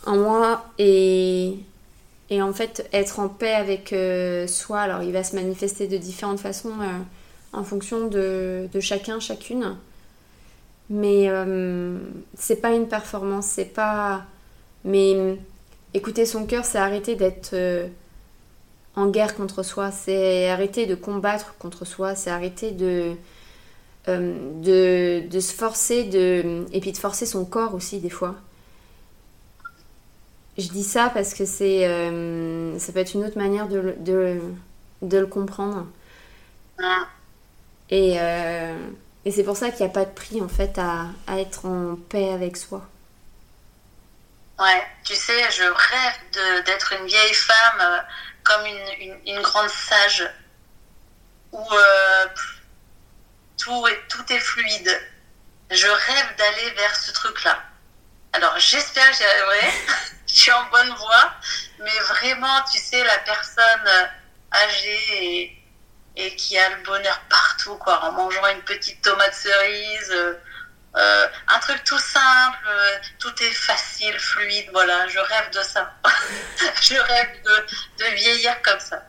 en 0.06 0.18
moi. 0.18 0.66
Et, 0.78 1.60
en 2.32 2.54
fait, 2.54 2.88
être 2.92 3.20
en 3.20 3.30
paix 3.30 3.54
avec 3.54 3.96
soi, 4.50 4.82
alors 4.82 5.02
il 5.02 5.14
va 5.14 5.24
se 5.24 5.36
manifester 5.36 5.88
de 5.88 5.98
différentes 5.98 6.40
façons 6.40 6.74
en 7.54 7.64
fonction 7.64 8.08
de, 8.08 8.68
chacun, 8.82 9.20
chacune. 9.22 9.78
Mais 10.90 11.30
c'est 12.36 12.58
pas 12.58 12.72
une 12.74 12.88
performance, 12.88 13.46
c'est 13.46 13.74
pas. 13.74 14.26
Mais 14.84 15.38
écouter 15.94 16.26
son 16.26 16.46
cœur, 16.46 16.66
c'est 16.66 16.78
arrêter 16.78 17.16
d'être 17.16 17.56
en 18.98 19.08
guerre 19.08 19.36
contre 19.36 19.62
soi, 19.64 19.92
c'est 19.92 20.50
arrêter 20.50 20.88
de 20.88 20.96
combattre 20.96 21.56
contre 21.60 21.86
soi, 21.86 22.16
c'est 22.16 22.32
arrêter 22.32 22.72
de, 22.72 23.16
euh, 24.08 25.22
de, 25.30 25.40
se 25.40 25.54
forcer, 25.54 26.04
de, 26.06 26.66
et 26.74 26.82
puis 26.82 26.92
de 26.92 26.98
forcer 26.98 27.28
son 27.28 27.46
corps 27.46 27.76
aussi 27.76 28.00
des 28.00 28.10
fois. 28.10 28.36
Je 30.58 30.68
dis 30.70 30.84
ça 30.84 31.12
parce 31.14 31.36
que 31.36 31.46
c'est, 31.46 31.88
euh, 31.88 32.80
ça 32.80 32.92
peut 32.92 33.00
être 33.00 33.14
une 33.14 33.24
autre 33.24 33.38
manière 33.38 33.68
de, 33.68 33.94
de, 34.00 34.42
de 35.04 35.18
le 35.20 35.28
comprendre. 35.28 35.86
Et, 37.90 38.16
euh, 38.20 38.76
et 39.26 39.32
c'est 39.32 39.44
pour 39.44 39.58
ça 39.58 39.70
qu'il 39.70 39.86
n'y 39.86 39.92
a 39.92 39.94
pas 39.94 40.06
de 40.06 40.12
prix 40.12 40.42
en 40.42 40.48
fait 40.48 40.78
à, 40.80 41.06
à 41.28 41.40
être 41.40 41.68
en 41.68 41.98
paix 42.10 42.32
avec 42.32 42.58
soi. 42.58 42.88
Ouais, 44.60 44.84
tu 45.04 45.14
sais, 45.14 45.52
je 45.52 45.64
rêve 45.64 46.64
d'être 46.66 46.94
une 47.00 47.06
vieille 47.06 47.34
femme 47.36 48.04
comme 48.48 48.66
une, 48.66 49.20
une, 49.26 49.42
grande 49.42 49.70
sage 49.70 50.30
où 51.52 51.60
euh, 51.60 52.26
tout, 53.58 53.88
est, 53.88 54.08
tout 54.08 54.24
est 54.32 54.40
fluide. 54.40 55.02
Je 55.70 55.88
rêve 55.88 56.36
d'aller 56.38 56.70
vers 56.72 56.96
ce 56.96 57.12
truc-là. 57.12 57.62
Alors 58.34 58.58
j'espère 58.58 59.10
que 59.12 59.18
j'y 59.18 59.24
arriverai. 59.24 59.74
Je 60.28 60.42
suis 60.42 60.52
en 60.52 60.64
bonne 60.70 60.94
voie. 60.96 61.34
Mais 61.80 62.00
vraiment, 62.00 62.62
tu 62.72 62.80
sais, 62.80 63.04
la 63.04 63.18
personne 63.20 64.10
âgée 64.54 65.44
et, 65.44 65.64
et 66.16 66.36
qui 66.36 66.58
a 66.58 66.70
le 66.70 66.84
bonheur 66.84 67.20
partout, 67.30 67.76
quoi, 67.78 68.04
en 68.04 68.12
mangeant 68.12 68.48
une 68.48 68.62
petite 68.62 69.02
tomate 69.02 69.34
cerise. 69.34 70.14
Euh, 70.98 71.28
un 71.50 71.60
truc 71.60 71.84
tout 71.84 72.00
simple, 72.00 72.58
euh, 72.68 72.98
tout 73.20 73.44
est 73.44 73.54
facile, 73.54 74.18
fluide, 74.20 74.68
voilà, 74.72 75.08
je 75.08 75.20
rêve 75.20 75.52
de 75.52 75.62
ça. 75.62 75.94
je 76.82 76.96
rêve 76.96 77.44
de, 77.44 78.04
de, 78.04 78.16
vieillir 78.16 78.60
comme 78.64 78.80
ça. 78.80 79.04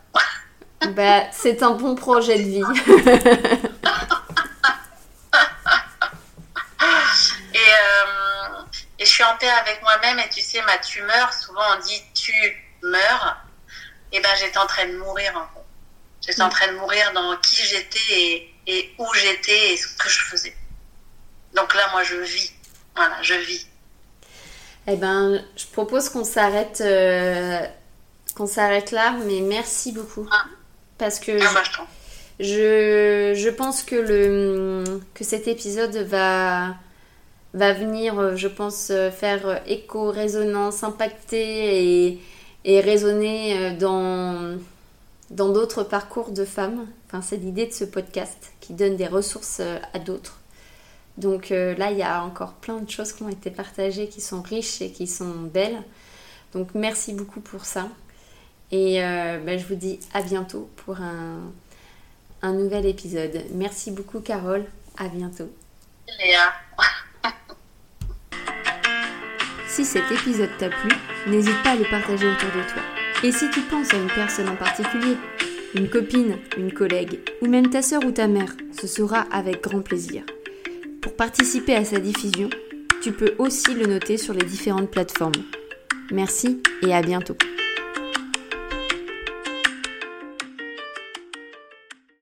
bah, 0.88 1.22
c'est 1.33 1.62
un 1.62 1.70
bon 1.70 1.94
projet 1.94 2.37
de 2.37 2.42
vie. 2.42 2.62
et, 7.55 7.59
euh, 7.59 8.62
et 8.98 9.05
je 9.07 9.11
suis 9.11 9.24
en 9.24 9.37
paix 9.38 9.48
avec 9.48 9.81
moi-même 9.81 10.18
et 10.18 10.29
tu 10.29 10.42
sais, 10.42 10.61
ma 10.62 10.77
tumeur, 10.79 11.33
souvent 11.33 11.62
on 11.74 11.81
dit 11.81 12.03
tu 12.14 12.35
meurs, 12.83 13.38
et 14.12 14.20
ben 14.20 14.31
j'étais 14.38 14.59
en 14.59 14.66
train 14.66 14.87
de 14.87 14.96
mourir 14.98 15.35
en 15.37 15.46
fait. 15.55 15.64
J'étais 16.27 16.42
en 16.42 16.48
mm. 16.48 16.51
train 16.51 16.66
de 16.68 16.77
mourir 16.77 17.12
dans 17.14 17.35
qui 17.38 17.64
j'étais 17.64 18.11
et, 18.11 18.55
et 18.66 18.94
où 18.98 19.07
j'étais 19.14 19.72
et 19.72 19.77
ce 19.79 19.88
que 19.96 20.11
je 20.11 20.18
faisais. 20.24 20.55
Donc 21.58 21.74
là, 21.74 21.88
moi, 21.92 22.02
je 22.02 22.16
vis. 22.16 22.52
Voilà, 22.94 23.16
je 23.22 23.34
vis. 23.34 23.66
Eh 24.86 24.96
ben, 24.96 25.42
je 25.56 25.66
propose 25.66 26.08
qu'on 26.08 26.24
s'arrête, 26.24 26.80
euh, 26.80 27.60
qu'on 28.36 28.46
s'arrête 28.46 28.90
là, 28.90 29.16
mais 29.26 29.40
merci 29.40 29.92
beaucoup. 29.92 30.26
Ah. 30.30 30.44
Parce 30.98 31.18
que 31.18 31.32
ah, 31.40 31.50
bah, 31.52 31.62
je, 32.40 33.34
je, 33.36 33.48
pense 33.50 33.82
que, 33.82 33.96
le, 33.96 34.84
que 35.14 35.24
cet 35.24 35.48
épisode 35.48 35.96
va, 35.96 36.74
va 37.54 37.72
venir, 37.72 38.36
je 38.36 38.48
pense, 38.48 38.92
faire 39.18 39.60
écho, 39.66 40.10
résonance, 40.10 40.82
impacter 40.84 42.06
et, 42.06 42.22
et 42.64 42.80
résonner 42.80 43.72
dans 43.72 44.58
dans 45.30 45.50
d'autres 45.50 45.82
parcours 45.82 46.30
de 46.30 46.46
femmes. 46.46 46.86
Enfin, 47.06 47.20
c'est 47.20 47.36
l'idée 47.36 47.66
de 47.66 47.72
ce 47.72 47.84
podcast 47.84 48.52
qui 48.60 48.72
donne 48.72 48.96
des 48.96 49.06
ressources 49.06 49.60
à 49.92 49.98
d'autres. 49.98 50.38
Donc 51.18 51.50
euh, 51.50 51.74
là, 51.74 51.90
il 51.90 51.98
y 51.98 52.02
a 52.02 52.22
encore 52.22 52.54
plein 52.54 52.76
de 52.78 52.88
choses 52.88 53.12
qui 53.12 53.24
ont 53.24 53.28
été 53.28 53.50
partagées, 53.50 54.09
qui 54.09 54.20
sont 54.20 54.40
riches 54.40 54.81
et 54.81 54.92
qui 54.92 55.09
sont 55.09 55.35
belles. 55.52 55.83
Donc 56.52 56.68
merci 56.74 57.12
beaucoup 57.12 57.40
pour 57.40 57.64
ça. 57.64 57.88
Et 58.70 59.02
euh, 59.02 59.38
ben, 59.38 59.59
je 59.59 59.66
vous 59.66 59.74
dis 59.74 59.98
à 60.14 60.22
bientôt 60.22 60.70
pour 60.76 61.00
un, 61.00 61.40
un 62.42 62.52
nouvel 62.52 62.87
épisode. 62.87 63.42
Merci 63.52 63.90
beaucoup 63.90 64.20
Carole. 64.20 64.64
À 64.96 65.09
bientôt. 65.09 65.50
Léa. 66.20 66.52
si 69.68 69.85
cet 69.85 70.11
épisode 70.12 70.50
t'a 70.59 70.68
plu, 70.68 70.90
n'hésite 71.26 71.62
pas 71.64 71.70
à 71.70 71.76
le 71.76 71.90
partager 71.90 72.31
autour 72.31 72.49
de 72.49 72.62
toi. 72.70 72.82
Et 73.24 73.32
si 73.32 73.51
tu 73.51 73.61
penses 73.62 73.92
à 73.92 73.97
une 73.97 74.07
personne 74.07 74.49
en 74.49 74.57
particulier, 74.57 75.16
une 75.74 75.90
copine, 75.90 76.38
une 76.57 76.72
collègue, 76.72 77.18
ou 77.42 77.47
même 77.47 77.70
ta 77.70 77.82
soeur 77.82 78.05
ou 78.05 78.12
ta 78.12 78.28
mère, 78.28 78.53
ce 78.80 78.86
sera 78.86 79.22
avec 79.32 79.62
grand 79.62 79.80
plaisir. 79.80 80.24
Pour 81.01 81.14
participer 81.14 81.74
à 81.74 81.84
sa 81.84 81.99
diffusion, 82.01 82.51
tu 83.03 83.12
peux 83.12 83.34
aussi 83.38 83.74
le 83.74 83.86
noter 83.86 84.16
sur 84.16 84.34
les 84.34 84.44
différentes 84.44 84.90
plateformes. 84.90 85.32
Merci 86.11 86.61
et 86.82 86.92
à 86.92 87.03
bientôt. 87.03 87.36